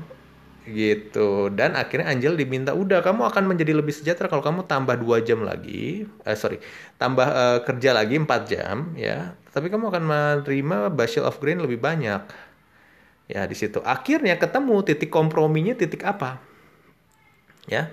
gitu. 0.64 1.52
Dan 1.52 1.76
akhirnya 1.76 2.08
Angel 2.08 2.34
diminta 2.40 2.72
udah 2.72 3.04
kamu 3.04 3.28
akan 3.28 3.44
menjadi 3.52 3.76
lebih 3.76 3.92
sejahtera 3.92 4.32
kalau 4.32 4.40
kamu 4.40 4.64
tambah 4.64 4.96
dua 4.96 5.20
jam 5.20 5.44
lagi. 5.44 6.08
Eh, 6.24 6.36
sorry 6.36 6.58
tambah 6.96 7.26
uh, 7.28 7.58
kerja 7.62 7.92
lagi 7.92 8.16
4 8.16 8.50
jam 8.50 8.96
ya. 8.96 9.36
Tapi 9.52 9.68
kamu 9.68 9.92
akan 9.92 10.04
menerima 10.04 10.76
bashel 10.90 11.28
of 11.28 11.36
grain 11.38 11.60
lebih 11.60 11.78
banyak. 11.78 12.24
Ya 13.28 13.44
di 13.44 13.56
situ. 13.56 13.80
Akhirnya 13.84 14.36
ketemu 14.40 14.84
titik 14.84 15.12
komprominya 15.12 15.76
titik 15.76 16.04
apa? 16.04 16.40
Ya 17.68 17.92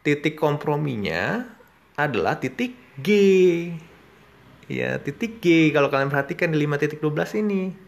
titik 0.00 0.40
komprominya 0.40 1.44
adalah 1.96 2.40
titik 2.40 2.76
G. 3.00 3.08
Ya 4.72 4.96
titik 5.00 5.44
G. 5.44 5.70
Kalau 5.72 5.92
kalian 5.92 6.08
perhatikan 6.08 6.52
di 6.52 6.64
5.12 6.64 7.44
ini 7.44 7.85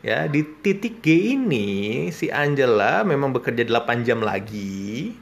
Ya, 0.00 0.24
di 0.32 0.40
titik 0.64 1.04
G 1.04 1.36
ini 1.36 2.08
si 2.08 2.32
Angela 2.32 3.04
memang 3.04 3.36
bekerja 3.36 3.68
8 3.68 4.00
jam 4.08 4.24
lagi. 4.24 5.12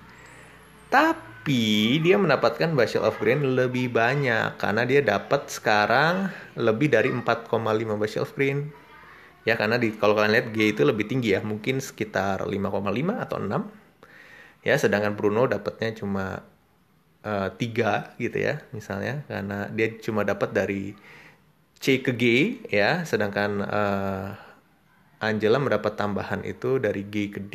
Tapi 0.86 1.98
dia 1.98 2.14
mendapatkan 2.14 2.70
Bachelor 2.78 3.10
of 3.10 3.18
Grain 3.18 3.42
lebih 3.58 3.90
banyak 3.90 4.54
karena 4.54 4.86
dia 4.86 5.02
dapat 5.02 5.50
sekarang 5.50 6.30
lebih 6.54 6.94
dari 6.94 7.10
4,5 7.10 7.50
Bachelor 7.98 8.26
of 8.26 8.34
Grain. 8.38 8.70
ya 9.46 9.56
karena 9.56 9.80
di 9.80 9.96
kalau 9.96 10.12
kalian 10.12 10.34
lihat 10.34 10.48
G 10.52 10.76
itu 10.76 10.82
lebih 10.84 11.08
tinggi 11.08 11.32
ya 11.32 11.40
mungkin 11.40 11.80
sekitar 11.80 12.44
5,5 12.44 12.84
atau 13.16 13.40
6 13.40 13.64
ya 14.60 14.74
sedangkan 14.76 15.16
Bruno 15.16 15.48
dapatnya 15.48 15.96
cuma 15.96 16.44
uh, 17.24 17.48
gitu 18.20 18.36
ya 18.36 18.60
misalnya 18.76 19.24
karena 19.24 19.72
dia 19.72 19.88
cuma 20.04 20.20
dapat 20.28 20.52
dari 20.52 20.92
C 21.80 22.04
ke 22.04 22.12
G 22.12 22.24
ya 22.68 23.08
sedangkan 23.08 23.50
uh, 23.64 24.47
Angela 25.18 25.58
mendapat 25.58 25.98
tambahan 25.98 26.46
itu 26.46 26.78
dari 26.78 27.06
G 27.06 27.30
ke 27.34 27.40
D 27.42 27.54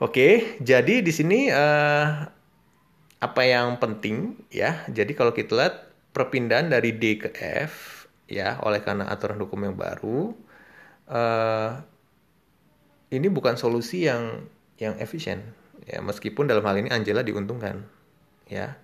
oke 0.00 0.60
jadi 0.60 1.00
di 1.00 1.12
sini 1.12 1.48
uh, 1.48 2.36
apa 3.16 3.42
yang 3.48 3.80
penting 3.80 4.36
ya. 4.52 4.84
Jadi 4.92 5.16
kalau 5.16 5.32
kita 5.32 5.56
lihat 5.56 5.74
perpindahan 6.12 6.68
dari 6.68 6.96
D 6.96 7.16
ke 7.20 7.32
F 7.64 8.04
ya 8.28 8.58
oleh 8.60 8.82
karena 8.82 9.06
aturan 9.08 9.38
hukum 9.38 9.62
yang 9.62 9.76
baru 9.78 10.34
uh, 11.08 11.70
ini 13.14 13.28
bukan 13.30 13.54
solusi 13.56 14.08
yang 14.08 14.44
yang 14.76 15.00
efisien 15.00 15.56
ya. 15.88 16.04
Meskipun 16.04 16.44
dalam 16.44 16.64
hal 16.68 16.76
ini 16.76 16.92
Angela 16.92 17.24
diuntungkan 17.24 17.84
ya. 18.50 18.76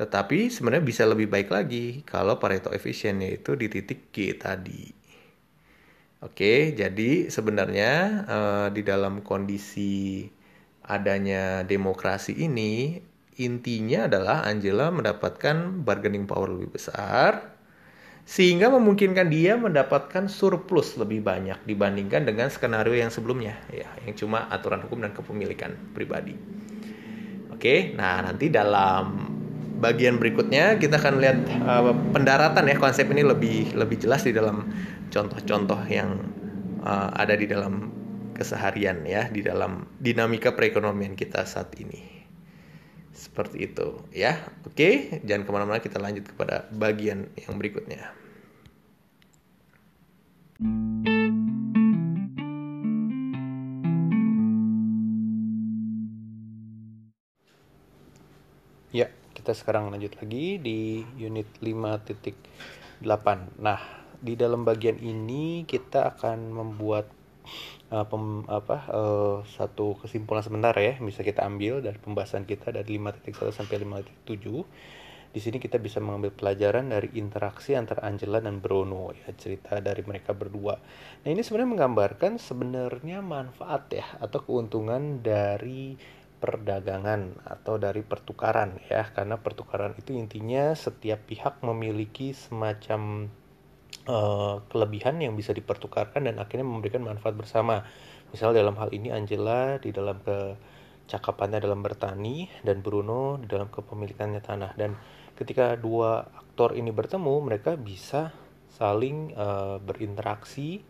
Tetapi 0.00 0.48
sebenarnya 0.48 0.84
bisa 0.84 1.04
lebih 1.04 1.28
baik 1.28 1.52
lagi 1.52 2.00
kalau 2.08 2.40
Pareto 2.40 2.72
efisien 2.72 3.20
yaitu 3.20 3.52
di 3.52 3.68
titik 3.68 4.08
G 4.16 4.32
tadi 4.32 4.99
oke 6.24 6.76
jadi 6.76 7.10
sebenarnya 7.28 7.92
uh, 8.28 8.68
di 8.72 8.80
dalam 8.84 9.20
kondisi 9.20 10.24
adanya 10.84 11.62
demokrasi 11.62 12.34
ini 12.34 12.98
intinya 13.40 14.10
adalah 14.10 14.44
Angela 14.44 14.92
mendapatkan 14.92 15.80
bargaining 15.86 16.28
power 16.28 16.52
lebih 16.52 16.76
besar 16.76 17.56
sehingga 18.30 18.70
memungkinkan 18.70 19.26
dia 19.26 19.58
mendapatkan 19.58 20.28
surplus 20.30 20.94
lebih 21.00 21.24
banyak 21.24 21.56
dibandingkan 21.66 22.28
dengan 22.28 22.46
skenario 22.52 22.94
yang 22.94 23.10
sebelumnya 23.10 23.58
ya 23.72 23.88
yang 24.06 24.14
cuma 24.14 24.46
aturan 24.52 24.84
hukum 24.86 25.02
dan 25.02 25.10
kepemilikan 25.16 25.74
pribadi. 25.96 26.36
Oke, 27.50 27.92
nah 27.98 28.22
nanti 28.22 28.46
dalam 28.46 29.34
bagian 29.80 30.20
berikutnya 30.20 30.76
kita 30.76 31.00
akan 31.00 31.14
lihat 31.18 31.38
uh, 31.64 31.92
pendaratan 32.12 32.68
ya 32.68 32.76
konsep 32.76 33.08
ini 33.10 33.24
lebih 33.24 33.72
lebih 33.72 33.96
jelas 33.96 34.22
di 34.22 34.36
dalam 34.36 34.68
contoh-contoh 35.10 35.82
yang 35.90 36.10
uh, 36.80 37.10
ada 37.12 37.34
di 37.34 37.50
dalam 37.50 37.90
keseharian 38.32 39.04
ya 39.04 39.28
di 39.28 39.44
dalam 39.44 39.84
dinamika 40.00 40.56
perekonomian 40.56 41.18
kita 41.18 41.44
saat 41.44 41.74
ini. 41.76 42.22
Seperti 43.10 43.68
itu 43.68 44.06
ya. 44.14 44.38
Oke 44.64 45.20
jangan 45.26 45.44
ke 45.44 45.50
mana-mana 45.52 45.82
kita 45.82 46.00
lanjut 46.00 46.30
kepada 46.30 46.70
bagian 46.72 47.28
yang 47.36 47.60
berikutnya. 47.60 48.16
Ya, 58.90 59.06
kita 59.38 59.54
sekarang 59.54 59.94
lanjut 59.94 60.18
lagi 60.18 60.58
di 60.58 61.06
unit 61.14 61.46
5.8. 61.62 63.06
Nah, 63.62 63.99
di 64.20 64.36
dalam 64.36 64.68
bagian 64.68 65.00
ini 65.00 65.64
kita 65.64 66.16
akan 66.16 66.52
membuat 66.52 67.08
uh, 67.88 68.06
pem, 68.06 68.44
apa 68.46 68.78
uh, 68.92 69.36
satu 69.48 69.96
kesimpulan 70.00 70.44
sebentar 70.44 70.76
ya 70.76 71.00
bisa 71.00 71.24
kita 71.24 71.44
ambil 71.44 71.80
dari 71.80 71.96
pembahasan 71.96 72.44
kita 72.44 72.70
dari 72.70 73.00
5.1 73.00 73.32
sampai 73.52 73.76
5.7 73.80 75.00
di 75.30 75.38
sini 75.38 75.62
kita 75.62 75.78
bisa 75.78 76.02
mengambil 76.02 76.34
pelajaran 76.34 76.90
dari 76.90 77.14
interaksi 77.14 77.78
antara 77.78 78.02
Angela 78.02 78.42
dan 78.42 78.58
Bruno 78.58 79.14
ya 79.14 79.30
cerita 79.38 79.78
dari 79.78 80.02
mereka 80.02 80.34
berdua. 80.34 80.74
Nah 81.22 81.28
ini 81.30 81.46
sebenarnya 81.46 81.70
menggambarkan 81.70 82.32
sebenarnya 82.34 83.22
manfaat 83.22 83.94
ya 83.94 84.06
atau 84.18 84.42
keuntungan 84.42 85.22
dari 85.22 85.94
perdagangan 86.40 87.46
atau 87.46 87.78
dari 87.78 88.02
pertukaran 88.02 88.82
ya 88.90 89.06
karena 89.14 89.38
pertukaran 89.38 89.94
itu 89.94 90.18
intinya 90.18 90.74
setiap 90.74 91.22
pihak 91.30 91.62
memiliki 91.62 92.34
semacam 92.34 93.30
uh, 94.10 94.66
kelebihan 94.66 95.22
yang 95.22 95.38
bisa 95.38 95.54
dipertukarkan 95.54 96.26
dan 96.26 96.42
akhirnya 96.42 96.66
memberikan 96.66 97.06
manfaat 97.06 97.38
bersama. 97.38 97.86
Misal 98.34 98.50
dalam 98.50 98.74
hal 98.78 98.90
ini 98.90 99.14
Angela 99.14 99.78
di 99.78 99.94
dalam 99.94 100.18
kecakapannya 100.22 101.58
dalam 101.62 101.82
bertani 101.82 102.46
dan 102.62 102.82
Bruno 102.82 103.38
di 103.38 103.46
dalam 103.50 103.70
kepemilikannya 103.70 104.38
tanah 104.38 104.78
dan 104.78 104.94
ketika 105.34 105.74
dua 105.74 106.22
aktor 106.38 106.78
ini 106.78 106.94
bertemu 106.94 107.34
mereka 107.42 107.74
bisa 107.74 108.30
saling 108.70 109.34
uh, 109.34 109.82
berinteraksi 109.82 110.86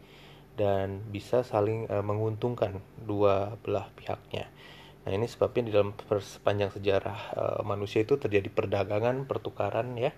dan 0.61 1.01
bisa 1.09 1.41
saling 1.41 1.89
uh, 1.89 2.05
menguntungkan 2.05 2.85
dua 3.01 3.57
belah 3.65 3.89
pihaknya. 3.97 4.53
Nah 5.09 5.17
ini 5.17 5.25
sebabnya 5.25 5.63
di 5.65 5.73
dalam 5.73 5.97
sepanjang 5.97 6.77
sejarah 6.77 7.21
uh, 7.33 7.61
manusia 7.65 8.05
itu 8.05 8.21
terjadi 8.21 8.53
perdagangan, 8.53 9.25
pertukaran 9.25 9.97
ya 9.97 10.13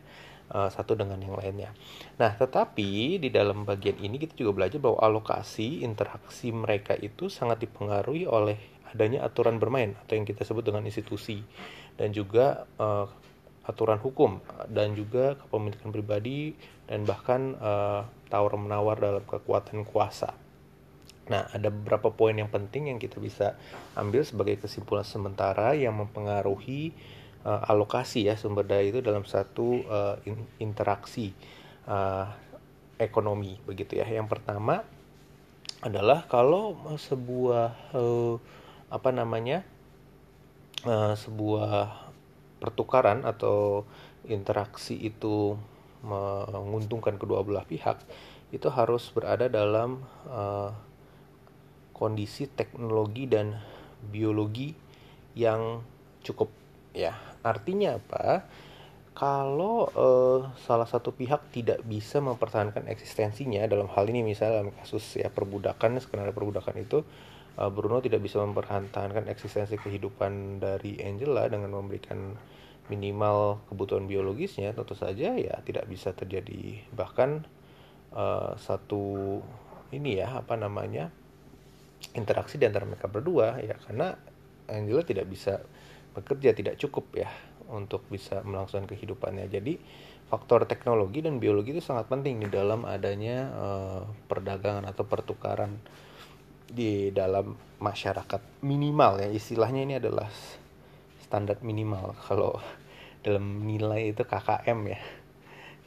uh, 0.50 0.66
satu 0.72 0.98
dengan 0.98 1.20
yang 1.22 1.38
lainnya. 1.38 1.70
Nah 2.18 2.34
tetapi 2.34 3.20
di 3.22 3.28
dalam 3.30 3.62
bagian 3.62 4.00
ini 4.02 4.18
kita 4.18 4.34
juga 4.34 4.64
belajar 4.64 4.82
bahwa 4.82 4.98
alokasi 4.98 5.86
interaksi 5.86 6.50
mereka 6.50 6.98
itu 6.98 7.30
sangat 7.30 7.62
dipengaruhi 7.62 8.26
oleh 8.26 8.58
adanya 8.90 9.24
aturan 9.24 9.56
bermain 9.56 9.96
atau 10.04 10.18
yang 10.18 10.26
kita 10.28 10.44
sebut 10.44 10.66
dengan 10.66 10.84
institusi 10.84 11.40
dan 11.96 12.12
juga 12.12 12.68
uh, 12.76 13.08
aturan 13.62 13.98
hukum 14.02 14.42
dan 14.68 14.92
juga 14.98 15.38
kepemilikan 15.38 15.94
pribadi 15.94 16.58
dan 16.90 17.06
bahkan 17.06 17.54
uh, 17.62 18.02
tawar 18.26 18.58
menawar 18.58 18.98
dalam 18.98 19.22
kekuatan 19.22 19.86
kuasa. 19.86 20.34
Nah, 21.30 21.46
ada 21.54 21.70
beberapa 21.70 22.10
poin 22.10 22.34
yang 22.34 22.50
penting 22.50 22.90
yang 22.90 22.98
kita 22.98 23.22
bisa 23.22 23.54
ambil 23.94 24.26
sebagai 24.26 24.58
kesimpulan 24.58 25.06
sementara 25.06 25.78
yang 25.78 25.94
mempengaruhi 25.94 26.90
uh, 27.46 27.62
alokasi 27.70 28.26
ya 28.26 28.34
sumber 28.38 28.66
daya 28.66 28.88
itu 28.88 29.00
dalam 29.02 29.26
satu 29.26 29.82
uh, 29.86 30.16
in 30.26 30.46
interaksi 30.58 31.34
uh, 31.86 32.30
ekonomi 32.98 33.58
begitu 33.66 33.98
ya. 33.98 34.06
Yang 34.06 34.38
pertama 34.38 34.86
adalah 35.82 36.26
kalau 36.30 36.78
sebuah 36.94 37.94
uh, 37.94 38.38
apa 38.92 39.10
namanya 39.10 39.66
uh, 40.86 41.18
sebuah 41.18 42.10
pertukaran 42.62 43.26
atau 43.26 43.82
interaksi 44.30 44.94
itu 44.94 45.58
menguntungkan 46.02 47.14
kedua 47.14 47.46
belah 47.46 47.62
pihak 47.62 47.94
itu 48.50 48.66
harus 48.74 49.06
berada 49.14 49.46
dalam 49.46 50.02
uh, 50.26 50.74
kondisi 51.94 52.50
teknologi 52.50 53.30
dan 53.30 53.62
biologi 54.10 54.74
yang 55.38 55.86
cukup 56.26 56.50
ya 56.92 57.16
artinya 57.42 57.98
apa? 57.98 58.46
Kalau 59.12 59.92
uh, 59.92 60.40
salah 60.64 60.88
satu 60.88 61.12
pihak 61.12 61.52
tidak 61.52 61.84
bisa 61.84 62.24
mempertahankan 62.24 62.88
eksistensinya 62.88 63.60
dalam 63.68 63.84
hal 63.92 64.08
ini 64.08 64.24
misalnya 64.24 64.64
dalam 64.64 64.72
kasus 64.72 65.20
ya 65.20 65.28
perbudakan 65.28 66.00
skenario 66.00 66.32
perbudakan 66.32 66.80
itu 66.80 67.04
uh, 67.60 67.68
Bruno 67.68 68.00
tidak 68.00 68.24
bisa 68.24 68.40
mempertahankan 68.40 69.28
eksistensi 69.28 69.76
kehidupan 69.76 70.64
dari 70.64 70.96
Angela 71.04 71.44
dengan 71.52 71.76
memberikan 71.76 72.32
minimal 72.88 73.62
kebutuhan 73.68 74.08
biologisnya 74.08 74.72
tentu 74.72 74.96
saja 74.96 75.36
ya 75.36 75.60
tidak 75.60 75.84
bisa 75.92 76.16
terjadi. 76.16 76.80
Bahkan 76.96 77.30
uh, 78.16 78.56
satu 78.56 79.38
ini 79.92 80.24
ya 80.24 80.40
apa 80.40 80.56
namanya 80.56 81.12
interaksi 82.16 82.56
di 82.56 82.64
antara 82.64 82.88
mereka 82.88 83.12
berdua 83.12 83.60
ya 83.60 83.76
karena 83.76 84.16
Angela 84.72 85.04
tidak 85.04 85.28
bisa 85.28 85.60
bekerja 86.12 86.52
tidak 86.52 86.78
cukup 86.78 87.24
ya 87.24 87.30
untuk 87.72 88.04
bisa 88.12 88.44
melangsungkan 88.44 88.88
kehidupannya. 88.88 89.48
Jadi 89.48 89.80
faktor 90.28 90.64
teknologi 90.64 91.20
dan 91.20 91.36
biologi 91.36 91.76
itu 91.76 91.82
sangat 91.84 92.08
penting 92.08 92.40
di 92.40 92.48
dalam 92.48 92.88
adanya 92.88 93.52
uh, 93.52 94.02
perdagangan 94.28 94.88
atau 94.88 95.04
pertukaran 95.04 95.76
di 96.68 97.12
dalam 97.12 97.52
masyarakat. 97.80 98.64
Minimal 98.64 99.24
ya 99.24 99.28
istilahnya 99.28 99.84
ini 99.84 99.94
adalah 100.00 100.28
standar 101.20 101.60
minimal. 101.60 102.16
Kalau 102.28 102.60
dalam 103.20 103.64
nilai 103.68 104.12
itu 104.12 104.24
KKM 104.24 104.80
ya 104.88 105.00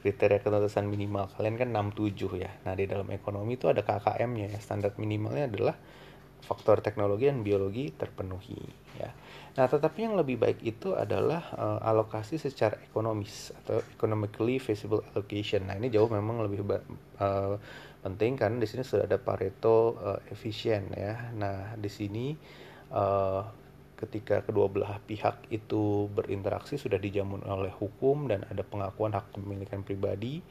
kriteria 0.05 0.45
ketuntasan 0.45 0.85
minimal. 0.85 1.33
Kalian 1.33 1.57
kan 1.57 1.73
67 1.73 2.37
ya. 2.37 2.53
Nah 2.61 2.77
di 2.77 2.85
dalam 2.85 3.09
ekonomi 3.09 3.57
itu 3.57 3.65
ada 3.65 3.81
KKM-nya 3.81 4.53
ya. 4.53 4.59
Standar 4.61 4.93
minimalnya 5.01 5.49
adalah 5.49 5.73
faktor 6.45 6.79
teknologi 6.85 7.25
dan 7.25 7.41
biologi 7.41 7.89
terpenuhi 7.89 8.61
ya. 9.01 9.09
Nah 9.55 9.65
tetapi 9.65 10.05
yang 10.05 10.15
lebih 10.19 10.37
baik 10.37 10.59
itu 10.61 10.93
adalah 10.93 11.41
uh, 11.55 11.79
alokasi 11.81 12.37
secara 12.37 12.77
ekonomis 12.85 13.49
atau 13.63 13.81
economically 13.97 14.61
feasible 14.61 15.01
allocation. 15.11 15.65
Nah 15.65 15.75
ini 15.79 15.89
jauh 15.89 16.07
memang 16.11 16.45
lebih 16.45 16.61
uh, 16.63 17.57
penting 18.05 18.37
karena 18.37 18.61
di 18.61 18.67
sini 18.69 18.85
sudah 18.85 19.09
ada 19.09 19.17
Pareto 19.17 19.97
uh, 19.97 20.19
efisien 20.29 20.93
ya. 20.93 21.33
Nah 21.33 21.73
di 21.79 21.89
sini 21.89 22.37
uh, 22.93 23.41
ketika 23.95 24.43
kedua 24.43 24.67
belah 24.67 24.99
pihak 25.07 25.47
itu 25.49 26.11
berinteraksi 26.11 26.75
sudah 26.75 26.99
dijamin 26.99 27.41
oleh 27.47 27.71
hukum 27.71 28.27
dan 28.27 28.43
ada 28.51 28.61
pengakuan 28.61 29.15
hak 29.15 29.31
kepemilikan 29.31 29.87
pribadi 29.87 30.43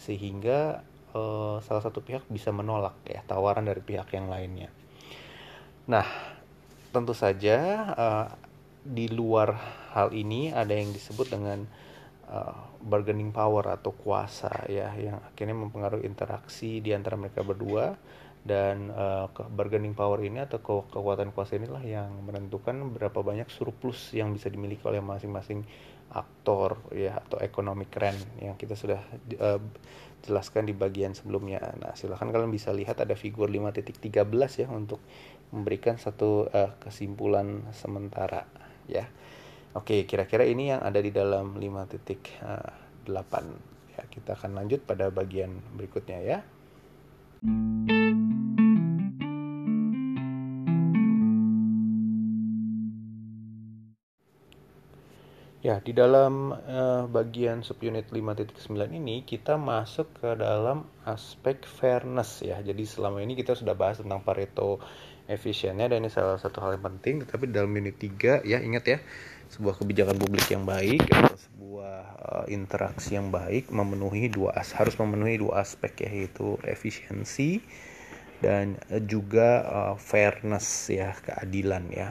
sehingga 0.00 0.80
uh, 1.12 1.60
salah 1.60 1.84
satu 1.84 2.00
pihak 2.00 2.24
bisa 2.32 2.52
menolak 2.56 2.96
ya 3.04 3.20
tawaran 3.28 3.68
dari 3.68 3.84
pihak 3.84 4.08
yang 4.16 4.32
lainnya. 4.32 4.72
Nah, 5.86 6.06
tentu 6.90 7.14
saja 7.14 7.58
uh, 7.94 8.26
di 8.82 9.06
luar 9.06 9.54
hal 9.94 10.10
ini 10.10 10.50
ada 10.50 10.74
yang 10.74 10.90
disebut 10.90 11.30
dengan 11.30 11.62
uh, 12.26 12.58
bargaining 12.82 13.30
power 13.30 13.70
atau 13.70 13.94
kuasa 13.94 14.50
ya 14.66 14.90
yang 14.98 15.18
akhirnya 15.22 15.54
mempengaruhi 15.54 16.06
interaksi 16.06 16.82
di 16.82 16.90
antara 16.90 17.14
mereka 17.14 17.46
berdua 17.46 17.94
dan 18.46 18.94
uh, 18.94 19.26
bargaining 19.30 19.94
power 19.94 20.22
ini 20.22 20.42
atau 20.42 20.62
ke 20.62 20.94
kekuatan 20.94 21.34
kuasa 21.34 21.58
inilah 21.58 21.82
yang 21.82 22.10
menentukan 22.22 22.78
berapa 22.94 23.18
banyak 23.22 23.50
surplus 23.50 24.14
yang 24.14 24.30
bisa 24.30 24.46
dimiliki 24.46 24.86
oleh 24.86 25.02
masing-masing 25.02 25.66
aktor 26.14 26.78
ya 26.94 27.18
atau 27.18 27.42
economic 27.42 27.90
rent 27.98 28.22
yang 28.38 28.54
kita 28.54 28.78
sudah 28.78 29.02
uh, 29.42 29.58
jelaskan 30.22 30.66
di 30.66 30.74
bagian 30.74 31.14
sebelumnya. 31.14 31.58
Nah, 31.78 31.94
silahkan 31.98 32.30
kalian 32.30 32.50
bisa 32.50 32.70
lihat 32.70 33.02
ada 33.02 33.18
figur 33.18 33.50
5.13 33.50 34.26
ya 34.62 34.68
untuk 34.70 35.02
memberikan 35.56 35.96
satu 35.96 36.52
uh, 36.52 36.76
kesimpulan 36.78 37.64
sementara 37.72 38.44
ya. 38.84 39.08
Oke, 39.76 40.08
kira-kira 40.08 40.44
ini 40.44 40.72
yang 40.72 40.80
ada 40.80 41.00
di 41.00 41.12
dalam 41.12 41.56
5.8 41.56 43.08
ya. 43.92 44.02
Kita 44.08 44.36
akan 44.36 44.56
lanjut 44.56 44.84
pada 44.84 45.12
bagian 45.12 45.60
berikutnya 45.76 46.20
ya. 46.20 46.38
Ya, 55.66 55.82
di 55.82 55.90
dalam 55.90 56.54
uh, 56.54 57.10
bagian 57.10 57.66
subunit 57.66 58.14
5.9 58.14 58.70
ini 58.86 59.26
kita 59.26 59.58
masuk 59.58 60.14
ke 60.22 60.38
dalam 60.38 60.86
aspek 61.02 61.66
fairness 61.66 62.38
ya. 62.46 62.62
Jadi 62.62 62.86
selama 62.86 63.18
ini 63.18 63.34
kita 63.34 63.58
sudah 63.58 63.74
bahas 63.74 63.98
tentang 63.98 64.22
Pareto 64.22 64.78
efisiennya 65.26 65.90
dan 65.90 66.06
ini 66.06 66.10
salah 66.10 66.38
satu 66.38 66.62
hal 66.62 66.78
yang 66.78 66.86
penting, 66.86 67.26
tetapi 67.26 67.50
dalam 67.50 67.70
unit 67.74 67.98
3 67.98 68.46
ya 68.46 68.58
ingat 68.62 68.84
ya, 68.86 68.98
sebuah 69.50 69.78
kebijakan 69.78 70.16
publik 70.18 70.46
yang 70.50 70.66
baik 70.66 71.02
atau 71.10 71.38
sebuah 71.38 71.98
uh, 72.18 72.46
interaksi 72.50 73.14
yang 73.14 73.30
baik 73.30 73.70
memenuhi 73.70 74.26
dua 74.26 74.54
as 74.58 74.74
harus 74.74 74.98
memenuhi 74.98 75.38
dua 75.38 75.62
aspek 75.62 76.06
yaitu 76.06 76.58
efisiensi 76.66 77.62
dan 78.42 78.78
uh, 78.90 79.02
juga 79.02 79.66
uh, 79.66 79.94
fairness 79.98 80.90
ya, 80.90 81.14
keadilan 81.14 81.84
ya. 81.90 82.08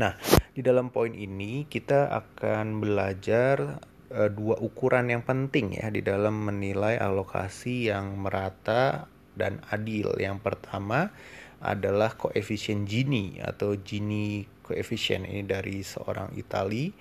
Nah, 0.00 0.16
di 0.56 0.64
dalam 0.64 0.88
poin 0.88 1.12
ini 1.12 1.68
kita 1.68 2.08
akan 2.08 2.80
belajar 2.80 3.80
uh, 4.12 4.30
dua 4.32 4.56
ukuran 4.60 5.12
yang 5.12 5.22
penting 5.26 5.76
ya 5.76 5.92
di 5.92 6.00
dalam 6.00 6.48
menilai 6.48 6.96
alokasi 6.96 7.92
yang 7.92 8.16
merata 8.16 9.06
dan 9.36 9.60
adil. 9.70 10.16
Yang 10.16 10.40
pertama 10.40 11.12
adalah 11.60 12.16
koefisien 12.16 12.88
Gini 12.88 13.36
atau 13.40 13.76
Gini 13.76 14.44
koefisien 14.64 15.28
ini 15.28 15.44
dari 15.44 15.84
seorang 15.84 16.32
Itali, 16.36 16.92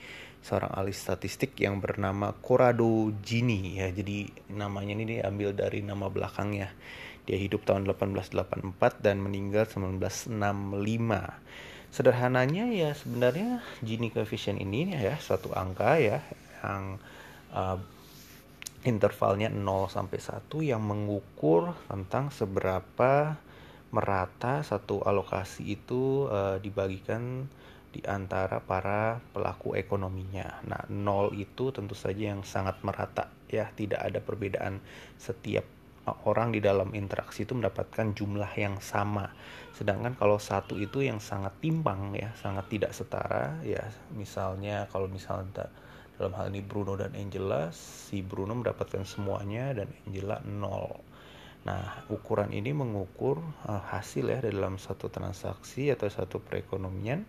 seorang 0.43 0.72
ahli 0.76 0.91
statistik 0.91 1.56
yang 1.60 1.80
bernama 1.80 2.36
Corrado 2.36 3.12
Gini 3.24 3.80
ya. 3.80 3.88
Jadi 3.91 4.28
namanya 4.52 5.00
ini 5.00 5.19
diambil 5.19 5.56
dari 5.56 5.80
nama 5.80 6.12
belakangnya. 6.12 6.72
Dia 7.24 7.38
hidup 7.38 7.63
tahun 7.63 7.88
1884 7.88 9.06
dan 9.06 9.22
meninggal 9.22 9.69
1965 9.69 10.34
sederhananya 11.89 12.69
ya 12.69 12.93
sebenarnya 12.93 13.65
Gini 13.82 14.13
coefficient 14.13 14.62
ini 14.62 14.93
ya 14.93 15.17
satu 15.17 15.50
angka 15.58 15.98
ya 15.98 16.22
yang 16.62 17.02
uh, 17.54 17.78
intervalnya 18.86 19.52
0 19.52 19.89
sampai 19.91 20.19
1 20.22 20.69
yang 20.69 20.86
mengukur 20.86 21.76
tentang 21.89 22.32
seberapa 22.32 23.36
merata 23.89 24.62
satu 24.62 25.02
alokasi 25.02 25.73
itu 25.73 26.30
uh, 26.30 26.62
dibagikan 26.62 27.49
di 27.89 28.06
antara 28.06 28.62
para 28.62 29.17
pelaku 29.34 29.73
ekonominya. 29.73 30.62
Nah, 30.69 30.86
0 30.86 31.34
itu 31.34 31.73
tentu 31.73 31.97
saja 31.97 32.34
yang 32.34 32.45
sangat 32.45 32.78
merata 32.86 33.34
ya, 33.49 33.73
tidak 33.73 34.06
ada 34.06 34.21
perbedaan 34.21 34.78
setiap 35.17 35.65
orang 36.25 36.54
di 36.54 36.62
dalam 36.62 36.93
interaksi 36.97 37.45
itu 37.45 37.54
mendapatkan 37.54 38.13
jumlah 38.13 38.49
yang 38.58 38.78
sama. 38.82 39.30
Sedangkan 39.73 40.17
kalau 40.17 40.41
satu 40.41 40.78
itu 40.78 41.06
yang 41.06 41.21
sangat 41.21 41.54
timpang 41.62 42.13
ya, 42.17 42.34
sangat 42.38 42.69
tidak 42.69 42.93
setara 42.93 43.58
ya. 43.65 43.86
Misalnya 44.13 44.89
kalau 44.89 45.10
misalnya 45.10 45.69
dalam 46.17 46.34
hal 46.36 46.52
ini 46.52 46.62
Bruno 46.65 46.99
dan 46.99 47.15
Angela, 47.15 47.71
si 47.71 48.19
Bruno 48.19 48.58
mendapatkan 48.58 49.06
semuanya 49.06 49.71
dan 49.71 49.88
Angela 50.06 50.41
nol. 50.45 51.09
Nah, 51.67 52.08
ukuran 52.08 52.56
ini 52.56 52.72
mengukur 52.72 53.43
uh, 53.67 53.84
hasil 53.91 54.32
ya 54.32 54.39
dalam 54.39 54.80
satu 54.80 55.12
transaksi 55.12 55.91
atau 55.91 56.08
satu 56.08 56.39
perekonomian 56.39 57.28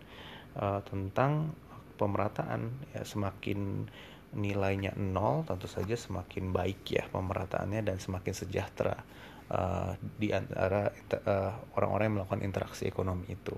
uh, 0.55 0.79
tentang 0.87 1.51
pemerataan. 1.99 2.71
Ya 2.95 3.03
semakin 3.03 3.91
nilainya 4.31 4.95
nol 4.95 5.43
tentu 5.43 5.67
saja 5.67 5.99
semakin 5.99 6.55
baik 6.55 6.87
ya 6.87 7.03
pemerataannya 7.11 7.83
dan 7.83 7.99
semakin 7.99 8.31
sejahtera 8.31 9.03
uh, 9.51 9.99
di 10.15 10.31
antara 10.31 10.87
uh, 11.27 11.53
orang-orang 11.75 12.05
yang 12.07 12.15
melakukan 12.23 12.41
interaksi 12.41 12.87
ekonomi 12.87 13.35
itu. 13.35 13.55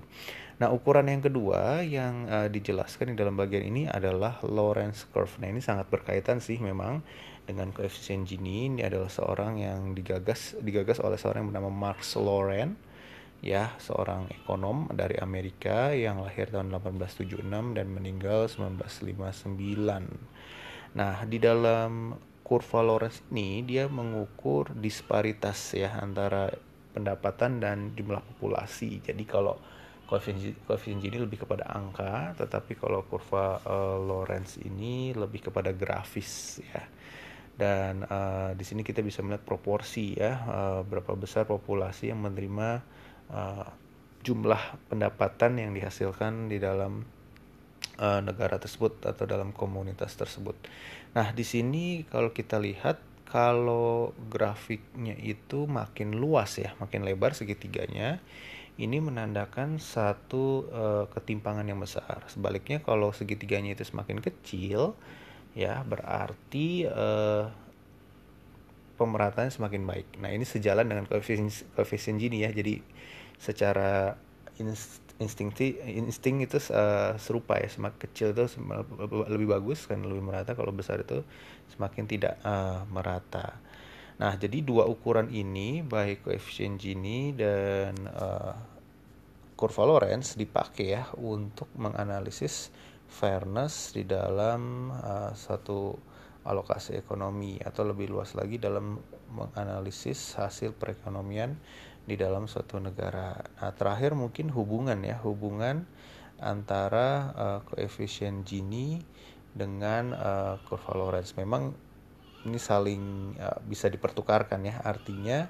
Nah, 0.58 0.70
ukuran 0.70 1.10
yang 1.10 1.22
kedua 1.22 1.82
yang 1.82 2.30
uh, 2.30 2.48
dijelaskan 2.50 3.14
di 3.14 3.16
dalam 3.18 3.34
bagian 3.34 3.66
ini 3.66 3.86
adalah 3.86 4.38
Lorentz 4.42 5.06
curve. 5.10 5.34
Nah, 5.42 5.50
ini 5.50 5.62
sangat 5.62 5.90
berkaitan 5.90 6.38
sih 6.38 6.58
memang 6.58 7.02
dengan 7.46 7.70
koefisien 7.70 8.26
Gini. 8.26 8.70
Ini 8.70 8.86
adalah 8.86 9.10
seorang 9.10 9.62
yang 9.62 9.94
digagas 9.94 10.58
digagas 10.62 10.98
oleh 11.02 11.18
seorang 11.18 11.46
yang 11.46 11.50
bernama 11.54 11.70
Marx 11.70 12.18
Lorenz 12.18 12.94
ya 13.44 13.76
seorang 13.76 14.24
ekonom 14.32 14.88
dari 14.96 15.20
Amerika 15.20 15.92
yang 15.92 16.24
lahir 16.24 16.48
tahun 16.48 16.72
1876 16.80 17.76
dan 17.76 17.86
meninggal 17.92 18.48
1959. 18.48 20.96
Nah, 20.96 21.16
di 21.28 21.36
dalam 21.36 22.16
kurva 22.44 22.84
Lorenz 22.84 23.24
ini 23.32 23.64
dia 23.64 23.88
mengukur 23.88 24.68
disparitas 24.76 25.72
ya 25.72 25.96
antara 25.96 26.52
pendapatan 26.92 27.58
dan 27.58 27.96
jumlah 27.96 28.20
populasi. 28.20 29.00
Jadi 29.00 29.24
kalau 29.24 29.56
koefisien 30.04 31.00
Gini 31.00 31.16
lebih 31.16 31.42
kepada 31.42 31.64
angka, 31.72 32.36
tetapi 32.36 32.76
kalau 32.76 33.02
kurva 33.08 33.58
uh, 33.64 33.96
Lorenz 33.96 34.60
ini 34.60 35.16
lebih 35.16 35.48
kepada 35.50 35.72
grafis 35.72 36.60
ya. 36.60 36.84
Dan 37.54 38.04
uh, 38.04 38.50
di 38.52 38.62
sini 38.66 38.84
kita 38.84 39.00
bisa 39.00 39.24
melihat 39.24 39.46
proporsi 39.46 40.14
ya, 40.14 40.32
uh, 40.44 40.80
berapa 40.84 41.16
besar 41.16 41.48
populasi 41.48 42.12
yang 42.12 42.20
menerima 42.20 42.68
uh, 43.32 43.66
jumlah 44.20 44.90
pendapatan 44.92 45.60
yang 45.60 45.70
dihasilkan 45.72 46.52
di 46.52 46.60
dalam 46.60 47.06
uh, 47.98 48.20
negara 48.22 48.56
tersebut 48.58 49.02
atau 49.04 49.24
dalam 49.26 49.50
komunitas 49.50 50.14
tersebut. 50.14 50.54
Nah, 51.14 51.30
di 51.30 51.46
sini 51.46 52.02
kalau 52.08 52.34
kita 52.34 52.58
lihat 52.58 52.98
kalau 53.24 54.14
grafiknya 54.30 55.18
itu 55.18 55.66
makin 55.66 56.14
luas 56.14 56.54
ya, 56.58 56.74
makin 56.78 57.02
lebar 57.02 57.34
segitiganya, 57.34 58.22
ini 58.78 58.98
menandakan 58.98 59.82
satu 59.82 60.66
uh, 60.70 61.04
ketimpangan 61.10 61.66
yang 61.66 61.78
besar. 61.82 62.22
Sebaliknya 62.30 62.82
kalau 62.82 63.10
segitiganya 63.10 63.74
itu 63.74 63.86
semakin 63.86 64.22
kecil, 64.22 64.94
ya 65.54 65.82
berarti 65.86 66.86
uh, 66.86 67.50
pemerataannya 68.98 69.50
semakin 69.50 69.82
baik. 69.82 70.08
Nah, 70.22 70.30
ini 70.30 70.46
sejalan 70.46 70.86
dengan 70.86 71.06
koefisien 71.10 71.50
koefisien 71.74 72.18
Gini 72.18 72.46
ya. 72.46 72.50
Jadi 72.54 72.78
secara 73.38 74.14
insting 75.22 75.54
insting 75.84 76.42
itu 76.42 76.58
uh, 76.74 77.14
serupa 77.18 77.58
ya. 77.58 77.68
Semakin 77.70 77.98
kecil 77.98 78.34
itu 78.34 78.44
lebih 79.30 79.54
bagus 79.54 79.86
kan 79.86 80.02
lebih 80.02 80.24
merata. 80.24 80.54
Kalau 80.58 80.74
besar 80.74 81.02
itu 81.02 81.22
semakin 81.74 82.04
tidak 82.06 82.34
uh, 82.42 82.82
merata. 82.90 83.58
Nah 84.18 84.32
jadi 84.38 84.62
dua 84.62 84.86
ukuran 84.86 85.30
ini 85.30 85.82
baik 85.82 86.26
koefisien 86.26 86.78
Gini 86.78 87.34
dan 87.34 87.94
uh, 88.10 88.54
kurva 89.54 89.82
Lorenz 89.86 90.38
dipakai 90.38 90.86
ya 90.94 91.02
untuk 91.18 91.70
menganalisis 91.78 92.70
fairness 93.10 93.94
di 93.94 94.06
dalam 94.06 94.90
uh, 94.90 95.30
satu 95.34 95.94
alokasi 96.44 96.98
ekonomi 97.00 97.56
atau 97.62 97.88
lebih 97.88 98.12
luas 98.12 98.36
lagi 98.36 98.60
dalam 98.60 99.00
menganalisis 99.32 100.36
hasil 100.36 100.76
perekonomian 100.76 101.56
di 102.04 102.14
dalam 102.20 102.44
suatu 102.44 102.76
negara. 102.76 103.36
Nah, 103.60 103.72
terakhir 103.72 104.12
mungkin 104.12 104.52
hubungan 104.52 105.00
ya, 105.00 105.16
hubungan 105.24 105.88
antara 106.40 107.08
uh, 107.32 107.60
koefisien 107.64 108.44
Gini 108.44 109.00
dengan 109.54 110.12
uh, 110.12 110.54
kurva 110.66 110.92
Lorenz. 110.98 111.32
Memang 111.38 111.72
ini 112.44 112.60
saling 112.60 113.34
uh, 113.40 113.58
bisa 113.64 113.88
dipertukarkan 113.88 114.60
ya. 114.66 114.82
Artinya 114.84 115.48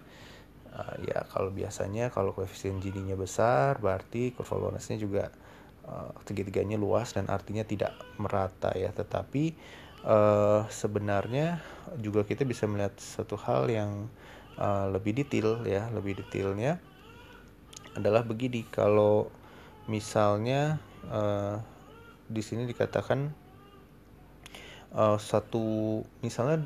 uh, 0.70 0.94
ya 1.02 1.26
kalau 1.32 1.50
biasanya 1.50 2.12
kalau 2.14 2.36
koefisien 2.36 2.78
Gini-nya 2.78 3.18
besar 3.18 3.80
berarti 3.82 4.30
kurva 4.36 4.60
Lorenz-nya 4.60 5.00
juga 5.00 5.32
uh, 5.88 6.14
tiga-tiganya 6.22 6.78
luas 6.78 7.16
dan 7.16 7.26
artinya 7.26 7.66
tidak 7.66 7.96
merata 8.20 8.70
ya. 8.76 8.92
Tetapi 8.94 9.44
uh, 10.06 10.68
sebenarnya 10.68 11.58
juga 11.98 12.22
kita 12.22 12.46
bisa 12.46 12.68
melihat 12.68 12.94
satu 13.00 13.34
hal 13.40 13.66
yang 13.72 14.06
uh, 14.58 14.86
lebih 14.90 15.16
detail 15.16 15.62
ya 15.66 15.88
lebih 15.90 16.20
detailnya 16.22 16.78
adalah 17.94 18.26
begini. 18.26 18.66
Kalau 18.68 19.30
misalnya 19.86 20.82
uh, 21.08 21.60
di 22.26 22.42
sini 22.42 22.64
dikatakan 22.64 23.30
uh, 24.96 25.18
satu 25.20 26.00
misalnya 26.24 26.64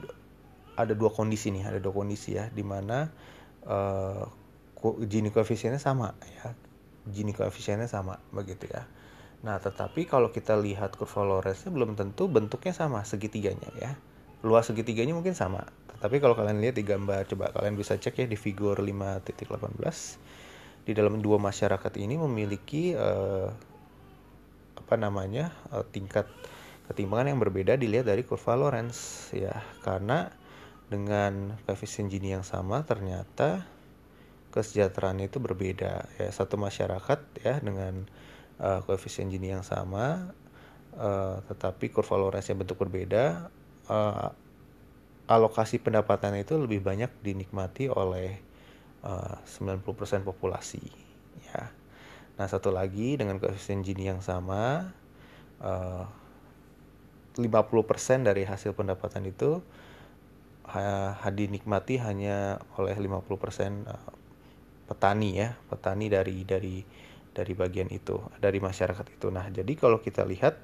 ada 0.78 0.94
dua 0.94 1.10
kondisi 1.10 1.50
nih 1.50 1.66
ada 1.66 1.78
dua 1.82 1.90
kondisi 1.90 2.38
ya 2.38 2.46
di 2.52 2.62
mana 2.62 3.10
uh, 3.66 4.24
Gini 4.78 5.34
koefisiennya 5.34 5.82
sama 5.82 6.14
ya 6.22 6.54
Gini 7.10 7.34
koefisiennya 7.34 7.90
sama 7.90 8.22
begitu 8.30 8.70
ya. 8.70 8.86
Nah 9.42 9.58
tetapi 9.58 10.06
kalau 10.06 10.30
kita 10.30 10.54
lihat 10.54 10.94
kurva 10.94 11.26
Lorentz 11.26 11.66
belum 11.66 11.98
tentu 11.98 12.30
bentuknya 12.30 12.70
sama 12.70 13.02
segitiganya 13.02 13.74
ya 13.74 13.98
luas 14.42 14.70
segitiganya 14.70 15.14
mungkin 15.16 15.34
sama. 15.34 15.66
Tapi 15.98 16.22
kalau 16.22 16.38
kalian 16.38 16.62
lihat 16.62 16.78
di 16.78 16.86
gambar 16.86 17.26
coba 17.26 17.50
kalian 17.50 17.74
bisa 17.74 17.98
cek 17.98 18.22
ya 18.22 18.26
di 18.30 18.38
figur 18.38 18.78
5.18 18.78 20.86
di 20.86 20.92
dalam 20.94 21.18
dua 21.18 21.42
masyarakat 21.42 21.92
ini 21.98 22.14
memiliki 22.16 22.94
uh, 22.94 23.50
apa 24.78 24.94
namanya 24.94 25.50
uh, 25.74 25.82
tingkat 25.84 26.30
ketimpangan 26.88 27.34
yang 27.34 27.40
berbeda 27.42 27.76
dilihat 27.76 28.06
dari 28.06 28.22
kurva 28.22 28.54
Lorentz 28.54 29.28
ya. 29.34 29.58
Karena 29.82 30.30
dengan 30.88 31.58
koefisien 31.68 32.08
Gini 32.08 32.32
yang 32.32 32.46
sama 32.46 32.86
ternyata 32.86 33.66
kesejahteraan 34.54 35.18
itu 35.20 35.42
berbeda 35.42 36.08
ya. 36.16 36.30
Satu 36.30 36.56
masyarakat 36.56 37.42
ya 37.42 37.58
dengan 37.58 38.06
uh, 38.62 38.80
koefisien 38.86 39.28
Gini 39.28 39.50
yang 39.50 39.66
sama 39.66 40.30
uh, 40.94 41.42
tetapi 41.50 41.90
kurva 41.90 42.16
Lorentz 42.16 42.48
yang 42.48 42.62
bentuk 42.62 42.80
berbeda 42.80 43.57
uh, 43.88 44.30
alokasi 45.28 45.76
pendapatan 45.82 46.40
itu 46.40 46.56
lebih 46.56 46.80
banyak 46.80 47.12
dinikmati 47.20 47.92
oleh 47.92 48.40
uh, 49.04 49.36
90% 49.44 50.24
populasi 50.24 50.84
ya. 51.52 51.68
Nah, 52.38 52.46
satu 52.46 52.70
lagi 52.70 53.18
dengan 53.18 53.42
koefisien 53.42 53.82
Gini 53.82 54.06
yang 54.06 54.22
sama 54.22 54.94
uh, 55.60 56.06
50% 57.38 58.26
dari 58.26 58.42
hasil 58.42 58.74
pendapatan 58.74 59.26
itu 59.30 59.62
ha, 60.66 61.14
dinikmati 61.30 62.02
hanya 62.02 62.58
oleh 62.78 62.94
50% 62.98 63.86
uh, 63.86 64.12
petani 64.90 65.30
ya, 65.38 65.54
petani 65.70 66.10
dari 66.10 66.42
dari 66.42 66.82
dari 67.30 67.52
bagian 67.54 67.86
itu, 67.94 68.18
dari 68.42 68.58
masyarakat 68.58 69.06
itu. 69.14 69.30
Nah, 69.30 69.46
jadi 69.54 69.70
kalau 69.78 70.02
kita 70.02 70.26
lihat 70.26 70.58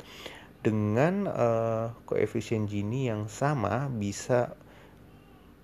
dengan 0.64 1.28
uh, 1.28 1.92
koefisien 2.08 2.64
Gini 2.64 3.12
yang 3.12 3.28
sama 3.28 3.92
bisa 3.92 4.56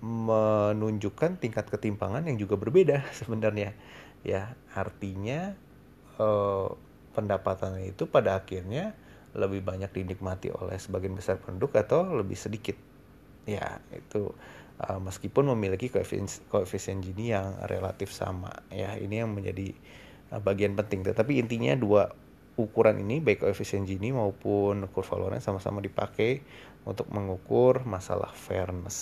menunjukkan 0.05 1.41
tingkat 1.41 1.69
ketimpangan 1.73 2.29
yang 2.29 2.37
juga 2.37 2.61
berbeda 2.61 3.01
sebenarnya. 3.25 3.73
Ya 4.21 4.53
artinya 4.77 5.57
uh, 6.21 6.77
pendapatan 7.17 7.81
itu 7.81 8.05
pada 8.05 8.37
akhirnya 8.37 8.93
lebih 9.33 9.65
banyak 9.65 9.89
dinikmati 9.95 10.53
oleh 10.53 10.77
sebagian 10.77 11.17
besar 11.17 11.41
penduduk 11.41 11.73
atau 11.81 12.05
lebih 12.05 12.37
sedikit. 12.37 12.77
Ya 13.49 13.81
itu 13.97 14.37
uh, 14.85 15.01
meskipun 15.01 15.49
memiliki 15.57 15.89
koefisien 15.89 16.29
koefisien 16.53 17.01
Gini 17.01 17.33
yang 17.33 17.57
relatif 17.65 18.13
sama. 18.13 18.53
Ya 18.69 19.01
ini 19.01 19.25
yang 19.25 19.33
menjadi 19.33 19.73
uh, 20.37 20.41
bagian 20.45 20.77
penting. 20.77 21.09
Tetapi 21.09 21.41
intinya 21.41 21.73
dua 21.73 22.13
ukuran 22.61 23.01
ini 23.01 23.25
baik 23.25 23.45
koefisien 23.47 23.89
Gini 23.89 24.13
maupun 24.13 24.85
kurva 24.93 25.17
Lorentz 25.17 25.49
sama-sama 25.49 25.81
dipakai 25.81 26.45
untuk 26.85 27.09
mengukur 27.09 27.85
masalah 27.89 28.33
fairness 28.33 28.99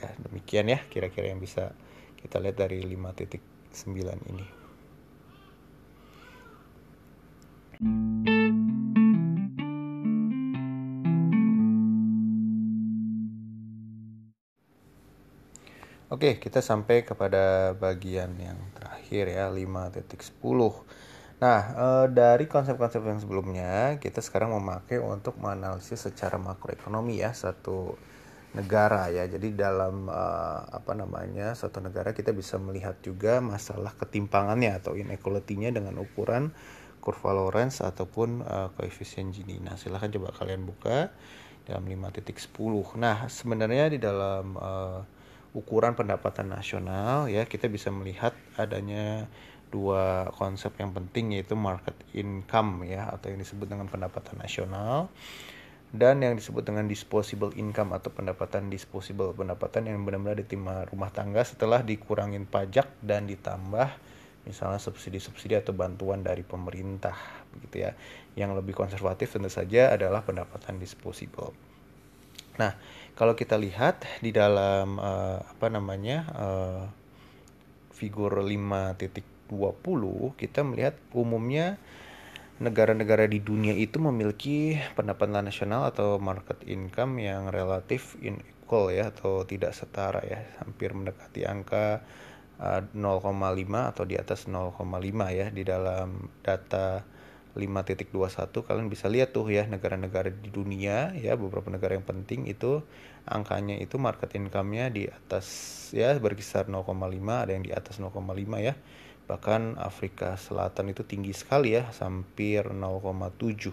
ya 0.00 0.08
demikian 0.24 0.72
ya 0.72 0.80
kira-kira 0.88 1.28
yang 1.28 1.40
bisa 1.40 1.76
kita 2.24 2.40
lihat 2.40 2.56
dari 2.56 2.80
5.9 2.80 4.32
ini. 4.32 4.64
Oke, 16.14 16.38
kita 16.38 16.62
sampai 16.62 17.02
kepada 17.02 17.74
bagian 17.74 18.38
yang 18.38 18.54
terakhir 18.78 19.34
ya, 19.34 19.50
5.10. 19.50 20.30
Nah, 21.44 21.60
e, 21.76 21.86
dari 22.08 22.48
konsep-konsep 22.48 23.04
yang 23.04 23.20
sebelumnya, 23.20 24.00
kita 24.00 24.24
sekarang 24.24 24.56
memakai 24.56 24.96
untuk 24.96 25.36
menganalisis 25.36 26.00
secara 26.08 26.40
makroekonomi 26.40 27.20
ya 27.20 27.36
satu 27.36 28.00
negara 28.56 29.12
ya. 29.12 29.28
Jadi 29.28 29.52
dalam 29.52 30.08
e, 30.08 30.22
apa 30.72 30.96
namanya 30.96 31.52
satu 31.52 31.84
negara 31.84 32.16
kita 32.16 32.32
bisa 32.32 32.56
melihat 32.56 32.96
juga 33.04 33.44
masalah 33.44 33.92
ketimpangannya 33.92 34.72
atau 34.72 34.96
inequality-nya 34.96 35.68
dengan 35.76 36.00
ukuran 36.00 36.48
kurva 37.04 37.36
Lorentz 37.36 37.84
ataupun 37.84 38.40
e, 38.40 38.56
koefisien 38.80 39.28
Gini. 39.28 39.60
Nah, 39.60 39.76
silahkan 39.76 40.08
coba 40.16 40.32
kalian 40.32 40.64
buka 40.64 41.12
dalam 41.68 41.84
5.10. 41.84 42.96
Nah, 42.96 43.28
sebenarnya 43.28 43.92
di 43.92 44.00
dalam 44.00 44.56
e, 44.56 44.72
ukuran 45.54 45.94
pendapatan 45.94 46.50
nasional 46.50 47.30
ya 47.30 47.46
kita 47.46 47.70
bisa 47.70 47.86
melihat 47.94 48.34
adanya 48.58 49.30
dua 49.74 50.30
konsep 50.38 50.70
yang 50.78 50.94
penting 50.94 51.34
yaitu 51.34 51.58
market 51.58 51.98
income 52.14 52.86
ya 52.86 53.10
atau 53.10 53.34
yang 53.34 53.42
disebut 53.42 53.66
dengan 53.66 53.90
pendapatan 53.90 54.38
nasional 54.38 55.10
dan 55.90 56.22
yang 56.22 56.38
disebut 56.38 56.62
dengan 56.62 56.86
disposable 56.86 57.50
income 57.58 57.90
atau 57.90 58.14
pendapatan 58.14 58.70
disposable 58.70 59.34
pendapatan 59.34 59.90
yang 59.90 60.06
benar-benar 60.06 60.38
diterima 60.38 60.86
rumah 60.86 61.10
tangga 61.10 61.42
setelah 61.42 61.82
dikurangin 61.82 62.46
pajak 62.46 62.86
dan 63.02 63.26
ditambah 63.26 63.90
misalnya 64.44 64.78
subsidi-subsidi 64.78 65.56
atau 65.56 65.72
bantuan 65.72 66.20
dari 66.20 66.44
pemerintah 66.44 67.16
begitu 67.56 67.88
ya. 67.88 67.96
Yang 68.36 68.60
lebih 68.60 68.76
konservatif 68.76 69.32
tentu 69.32 69.48
saja 69.48 69.96
adalah 69.96 70.20
pendapatan 70.20 70.76
disposable. 70.76 71.56
Nah, 72.60 72.76
kalau 73.18 73.34
kita 73.34 73.58
lihat 73.58 74.04
di 74.20 74.30
dalam 74.30 75.00
uh, 75.00 75.42
apa 75.42 75.66
namanya 75.72 76.18
uh, 76.36 76.84
figur 77.94 78.42
titik 78.98 79.24
2020 79.50 80.40
kita 80.40 80.60
melihat 80.64 80.94
umumnya 81.12 81.76
negara-negara 82.62 83.26
di 83.26 83.42
dunia 83.42 83.74
itu 83.74 83.98
memiliki 83.98 84.78
pendapatan 84.94 85.42
nasional 85.42 85.90
atau 85.90 86.22
market 86.22 86.62
income 86.70 87.18
yang 87.18 87.50
relatif 87.50 88.14
inequal 88.22 88.94
ya 88.94 89.10
atau 89.10 89.42
tidak 89.42 89.74
setara 89.74 90.22
ya. 90.22 90.38
Hampir 90.62 90.94
mendekati 90.94 91.42
angka 91.50 92.06
eh, 92.62 92.80
0,5 92.94 93.90
atau 93.90 94.04
di 94.06 94.14
atas 94.14 94.46
0,5 94.46 94.78
ya. 95.34 95.46
Di 95.50 95.62
dalam 95.66 96.30
data 96.46 97.02
5.21 97.54 98.66
kalian 98.66 98.90
bisa 98.90 99.06
lihat 99.06 99.30
tuh 99.30 99.46
ya 99.46 99.62
negara-negara 99.70 100.26
di 100.26 100.50
dunia 100.50 101.14
ya 101.14 101.38
beberapa 101.38 101.70
negara 101.70 101.94
yang 101.94 102.02
penting 102.02 102.50
itu 102.50 102.82
angkanya 103.30 103.78
itu 103.78 103.94
market 103.94 104.34
income-nya 104.34 104.90
di 104.90 105.06
atas 105.06 105.46
ya 105.94 106.18
berkisar 106.18 106.66
0,5 106.66 106.90
ada 107.30 107.54
yang 107.54 107.62
di 107.62 107.70
atas 107.70 108.02
0,5 108.02 108.10
ya 108.58 108.74
bahkan 109.24 109.80
Afrika 109.80 110.36
Selatan 110.36 110.92
itu 110.92 111.00
tinggi 111.04 111.32
sekali 111.32 111.76
ya 111.76 111.88
hampir 112.00 112.68
0,7 112.68 113.72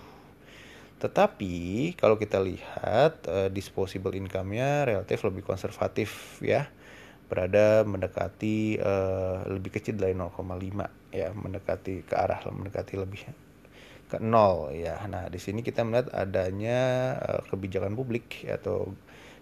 tetapi 1.02 1.56
kalau 1.98 2.16
kita 2.16 2.38
lihat 2.38 3.26
uh, 3.26 3.50
disposable 3.50 4.14
income-nya 4.14 4.86
relatif 4.86 5.26
lebih 5.26 5.42
konservatif 5.42 6.38
ya 6.46 6.70
berada 7.32 7.88
mendekati 7.88 8.78
uh, 8.78 9.48
lebih 9.48 9.80
kecil 9.80 9.96
dari 9.98 10.14
0,5 10.14 10.46
ya 11.16 11.32
mendekati 11.32 12.04
ke 12.04 12.16
arah 12.16 12.44
mendekati 12.52 13.00
lebih 13.00 13.24
ke 14.12 14.20
nol 14.20 14.76
ya. 14.76 15.00
Nah, 15.08 15.32
di 15.32 15.40
sini 15.40 15.64
kita 15.64 15.88
melihat 15.88 16.12
adanya 16.12 17.16
uh, 17.24 17.42
kebijakan 17.48 17.96
publik 17.96 18.44
atau 18.52 18.92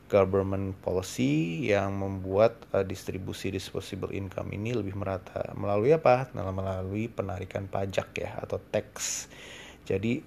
government 0.09 0.73
policy 0.81 1.63
yang 1.69 2.01
membuat 2.01 2.57
uh, 2.73 2.81
distribusi 2.81 3.53
disposable 3.53 4.09
income 4.09 4.49
ini 4.51 4.73
lebih 4.73 4.97
merata 4.97 5.53
melalui 5.53 5.93
apa? 5.93 6.27
Melalui 6.33 7.07
penarikan 7.07 7.69
pajak 7.69 8.09
ya 8.17 8.41
atau 8.41 8.57
tax. 8.73 9.29
Jadi 9.85 10.19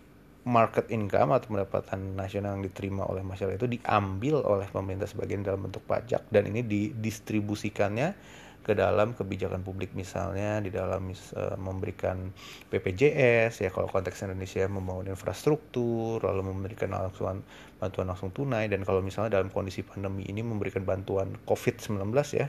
market 0.42 0.90
income 0.90 1.35
atau 1.35 1.55
pendapatan 1.55 2.18
nasional 2.18 2.59
yang 2.59 2.66
diterima 2.66 3.07
oleh 3.07 3.23
masyarakat 3.23 3.62
itu 3.62 3.79
diambil 3.79 4.42
oleh 4.42 4.66
pemerintah 4.71 5.07
sebagian 5.07 5.47
dalam 5.47 5.71
bentuk 5.71 5.87
pajak 5.87 6.27
dan 6.35 6.51
ini 6.51 6.66
didistribusikannya 6.66 8.14
ke 8.62 8.79
dalam 8.79 9.12
kebijakan 9.18 9.66
publik 9.66 9.90
misalnya 9.98 10.62
di 10.62 10.70
dalam 10.70 11.11
uh, 11.11 11.57
memberikan 11.59 12.31
BPJS 12.70 13.66
ya 13.66 13.70
kalau 13.75 13.90
konteks 13.90 14.22
Indonesia 14.22 14.64
membangun 14.70 15.11
infrastruktur 15.11 16.22
lalu 16.22 16.55
memberikan 16.55 16.94
langsung 16.94 17.42
bantuan 17.83 18.07
langsung 18.07 18.31
tunai 18.31 18.70
dan 18.70 18.87
kalau 18.87 19.03
misalnya 19.03 19.42
dalam 19.42 19.51
kondisi 19.51 19.83
pandemi 19.83 20.22
ini 20.31 20.46
memberikan 20.46 20.87
bantuan 20.87 21.35
COVID-19 21.42 22.14
ya 22.38 22.46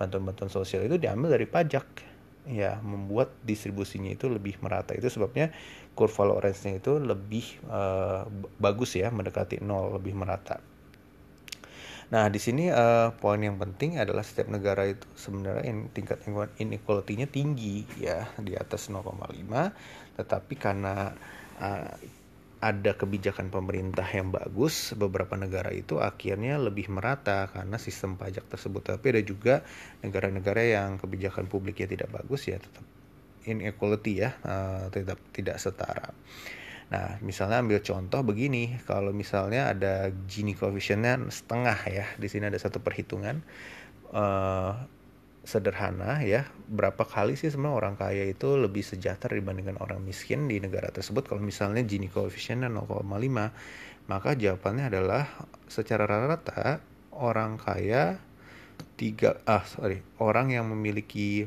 bantuan-bantuan 0.00 0.48
sosial 0.48 0.88
itu 0.88 0.96
diambil 0.96 1.36
dari 1.36 1.44
pajak 1.44 1.86
ya 2.48 2.80
membuat 2.80 3.36
distribusinya 3.44 4.08
itu 4.08 4.32
lebih 4.32 4.56
merata. 4.64 4.96
Itu 4.96 5.12
sebabnya 5.12 5.52
kurva 5.92 6.24
Lorentz-nya 6.24 6.80
itu 6.80 6.96
lebih 6.96 7.44
uh, 7.68 8.24
bagus 8.56 8.96
ya 8.96 9.12
mendekati 9.12 9.60
nol 9.60 10.00
lebih 10.00 10.16
merata 10.16 10.64
Nah, 12.10 12.26
di 12.26 12.42
sini 12.42 12.66
uh, 12.66 13.14
poin 13.14 13.38
yang 13.38 13.54
penting 13.54 14.02
adalah 14.02 14.26
setiap 14.26 14.50
negara 14.50 14.82
itu 14.82 15.06
sebenarnya 15.14 15.62
in, 15.70 15.94
tingkat 15.94 16.18
inequality-nya 16.58 17.30
tinggi 17.30 17.86
ya, 18.02 18.26
di 18.34 18.58
atas 18.58 18.90
0,5. 18.90 19.14
Tetapi 20.18 20.54
karena 20.58 21.14
uh, 21.62 21.94
ada 22.60 22.92
kebijakan 22.92 23.48
pemerintah 23.48 24.04
yang 24.10 24.34
bagus, 24.34 24.92
beberapa 24.98 25.38
negara 25.38 25.70
itu 25.70 26.02
akhirnya 26.02 26.58
lebih 26.58 26.90
merata 26.90 27.46
karena 27.46 27.78
sistem 27.78 28.18
pajak 28.18 28.50
tersebut. 28.50 28.90
Tapi 28.90 29.06
ada 29.16 29.22
juga 29.22 29.54
negara-negara 30.02 30.66
yang 30.66 30.98
kebijakan 30.98 31.46
publiknya 31.46 31.86
tidak 31.88 32.10
bagus 32.10 32.50
ya, 32.50 32.58
tetap 32.58 32.82
inequality 33.46 34.26
ya, 34.26 34.34
uh, 34.42 34.90
tetap 34.90 35.16
tidak 35.30 35.62
setara. 35.62 36.10
Nah, 36.90 37.22
misalnya 37.22 37.62
ambil 37.62 37.78
contoh 37.86 38.26
begini, 38.26 38.74
kalau 38.82 39.14
misalnya 39.14 39.70
ada 39.70 40.10
Gini 40.26 40.58
coefficientnya 40.58 41.22
setengah 41.30 41.78
ya, 41.86 42.06
di 42.18 42.26
sini 42.26 42.50
ada 42.50 42.58
satu 42.58 42.82
perhitungan 42.82 43.38
uh, 44.10 44.74
sederhana 45.46 46.18
ya, 46.26 46.50
berapa 46.66 47.06
kali 47.06 47.38
sih 47.38 47.46
sebenarnya 47.46 47.78
orang 47.78 47.94
kaya 47.94 48.26
itu 48.26 48.58
lebih 48.58 48.82
sejahtera 48.82 49.38
dibandingkan 49.38 49.78
orang 49.78 50.02
miskin 50.02 50.50
di 50.50 50.58
negara 50.58 50.90
tersebut? 50.90 51.30
Kalau 51.30 51.38
misalnya 51.38 51.86
Gini 51.86 52.10
coefficientnya 52.10 52.66
0,5, 52.66 53.06
maka 54.10 54.34
jawabannya 54.34 54.90
adalah 54.90 55.30
secara 55.70 56.10
rata-rata 56.10 56.82
orang 57.14 57.54
kaya 57.54 58.18
tiga 58.98 59.38
ah 59.46 59.64
sorry 59.64 60.02
orang 60.20 60.52
yang 60.52 60.68
memiliki 60.68 61.46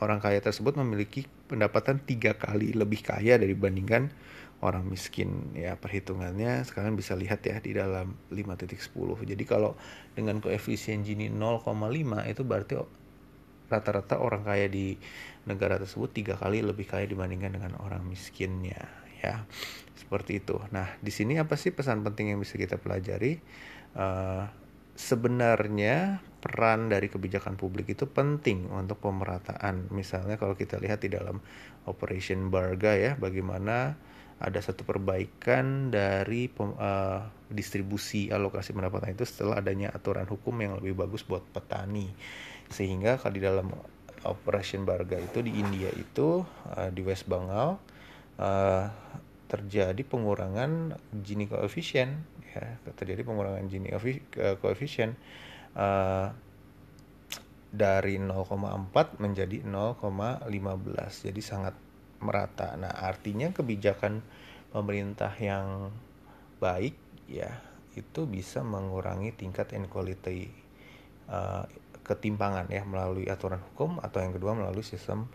orang 0.00 0.18
kaya 0.18 0.40
tersebut 0.40 0.76
memiliki 0.80 1.28
pendapatan 1.46 2.00
tiga 2.02 2.34
kali 2.34 2.72
lebih 2.72 3.04
kaya 3.04 3.36
dibandingkan 3.36 4.10
orang 4.60 4.84
miskin 4.84 5.56
ya 5.56 5.76
perhitungannya 5.80 6.64
sekarang 6.68 6.92
bisa 6.92 7.16
lihat 7.16 7.40
ya 7.44 7.58
di 7.64 7.72
dalam 7.72 8.16
5.10 8.28 8.76
jadi 9.24 9.44
kalau 9.48 9.72
dengan 10.12 10.38
koefisien 10.44 11.00
Gini 11.00 11.32
0,5 11.32 11.72
itu 12.28 12.42
berarti 12.44 12.74
rata-rata 13.70 14.18
orang 14.18 14.42
kaya 14.42 14.66
di 14.66 14.98
negara 15.46 15.78
tersebut 15.78 16.10
tiga 16.10 16.34
kali 16.34 16.60
lebih 16.60 16.90
kaya 16.90 17.06
dibandingkan 17.06 17.54
dengan 17.54 17.78
orang 17.78 18.02
miskinnya 18.02 18.90
ya. 19.22 19.46
Seperti 19.94 20.42
itu. 20.42 20.58
Nah 20.74 20.98
di 20.98 21.14
sini 21.14 21.38
apa 21.38 21.54
sih 21.54 21.70
pesan 21.70 22.02
penting 22.02 22.34
yang 22.34 22.42
bisa 22.42 22.58
kita 22.58 22.82
pelajari? 22.82 23.38
Uh, 23.94 24.50
sebenarnya 24.98 26.20
peran 26.42 26.90
dari 26.90 27.08
kebijakan 27.08 27.54
publik 27.54 27.94
itu 27.94 28.10
penting 28.10 28.68
untuk 28.74 28.98
pemerataan. 29.00 29.88
Misalnya 29.94 30.34
kalau 30.34 30.58
kita 30.58 30.82
lihat 30.82 31.06
di 31.06 31.14
dalam 31.14 31.38
Operation 31.86 32.50
Barga 32.50 32.98
ya 32.98 33.14
bagaimana 33.16 33.96
ada 34.40 34.56
satu 34.64 34.88
perbaikan 34.88 35.92
dari 35.92 36.48
uh, 36.48 37.20
distribusi 37.52 38.32
alokasi 38.32 38.72
pendapatan 38.72 39.12
itu 39.12 39.28
setelah 39.28 39.60
adanya 39.60 39.92
aturan 39.92 40.24
hukum 40.24 40.56
yang 40.64 40.80
lebih 40.80 40.96
bagus 40.96 41.20
buat 41.28 41.44
petani. 41.52 42.08
Sehingga 42.72 43.20
kalau 43.20 43.36
di 43.36 43.42
dalam 43.44 43.68
Operation 44.24 44.88
Barga 44.88 45.20
itu 45.20 45.44
di 45.44 45.60
India 45.60 45.92
itu 45.92 46.40
uh, 46.72 46.88
di 46.88 47.04
West 47.04 47.28
Bengal 47.28 47.76
uh, 48.40 48.86
terjadi 49.44 50.00
pengurangan 50.08 50.96
Gini 51.20 51.44
coefficient 51.44 52.24
ya. 52.56 52.80
Terjadi 52.96 53.20
pengurangan 53.28 53.68
Gini 53.68 53.92
coefficient 54.56 55.20
uh, 55.76 56.32
dari 57.70 58.16
0,4 58.16 59.20
menjadi 59.22 59.62
0,15 59.62 61.28
jadi 61.28 61.40
sangat 61.44 61.74
merata. 62.20 62.76
Nah, 62.76 62.92
artinya 62.92 63.50
kebijakan 63.50 64.22
pemerintah 64.70 65.32
yang 65.40 65.90
baik 66.62 66.94
ya 67.26 67.58
itu 67.98 68.28
bisa 68.28 68.62
mengurangi 68.62 69.34
tingkat 69.34 69.74
inequality 69.74 70.52
uh, 71.26 71.66
ketimpangan 72.06 72.70
ya 72.70 72.86
melalui 72.86 73.26
aturan 73.26 73.58
hukum 73.72 73.98
atau 73.98 74.22
yang 74.22 74.34
kedua 74.34 74.54
melalui 74.54 74.86
sistem 74.86 75.26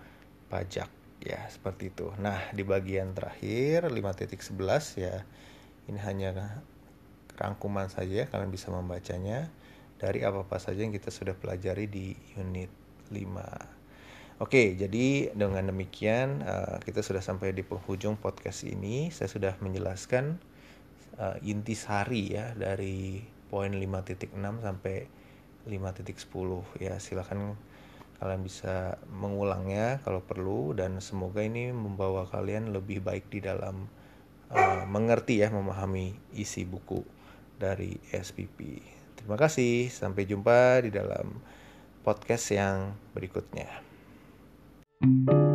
pajak 0.48 0.88
ya 1.20 1.42
seperti 1.52 1.92
itu. 1.92 2.14
Nah, 2.22 2.52
di 2.54 2.64
bagian 2.64 3.12
terakhir 3.12 3.90
5.11 3.92 5.04
ya 5.04 5.26
ini 5.86 6.00
hanya 6.02 6.62
rangkuman 7.36 7.92
saja 7.92 8.26
kalian 8.32 8.52
bisa 8.52 8.72
membacanya 8.72 9.52
dari 10.00 10.24
apa-apa 10.24 10.60
saja 10.60 10.84
yang 10.84 10.96
kita 10.96 11.12
sudah 11.12 11.36
pelajari 11.36 11.88
di 11.88 12.16
unit 12.36 12.72
5. 13.12 13.75
Oke, 14.36 14.76
jadi 14.76 15.32
dengan 15.32 15.72
demikian 15.72 16.44
uh, 16.44 16.76
kita 16.84 17.00
sudah 17.00 17.24
sampai 17.24 17.56
di 17.56 17.64
penghujung 17.64 18.20
podcast 18.20 18.68
ini. 18.68 19.08
Saya 19.08 19.32
sudah 19.32 19.56
menjelaskan 19.64 20.36
uh, 21.16 21.40
intisari 21.40 22.36
ya 22.36 22.52
dari 22.52 23.24
poin 23.48 23.72
5.6 23.72 24.36
sampai 24.36 25.08
5.10 25.72 26.84
ya. 26.84 27.00
Silakan 27.00 27.56
kalian 28.20 28.44
bisa 28.44 29.00
mengulangnya 29.08 30.04
kalau 30.04 30.20
perlu 30.20 30.76
dan 30.76 31.00
semoga 31.00 31.40
ini 31.40 31.72
membawa 31.72 32.28
kalian 32.28 32.76
lebih 32.76 33.00
baik 33.00 33.32
di 33.32 33.40
dalam 33.40 33.88
uh, 34.52 34.84
mengerti 34.84 35.48
ya 35.48 35.48
memahami 35.48 36.12
isi 36.36 36.68
buku 36.68 37.08
dari 37.56 37.96
SPP. 38.12 38.84
Terima 39.16 39.40
kasih, 39.40 39.88
sampai 39.88 40.28
jumpa 40.28 40.84
di 40.84 40.92
dalam 40.92 41.40
podcast 42.04 42.52
yang 42.52 43.00
berikutnya. 43.16 43.95
Thank 45.02 45.30
you. 45.32 45.55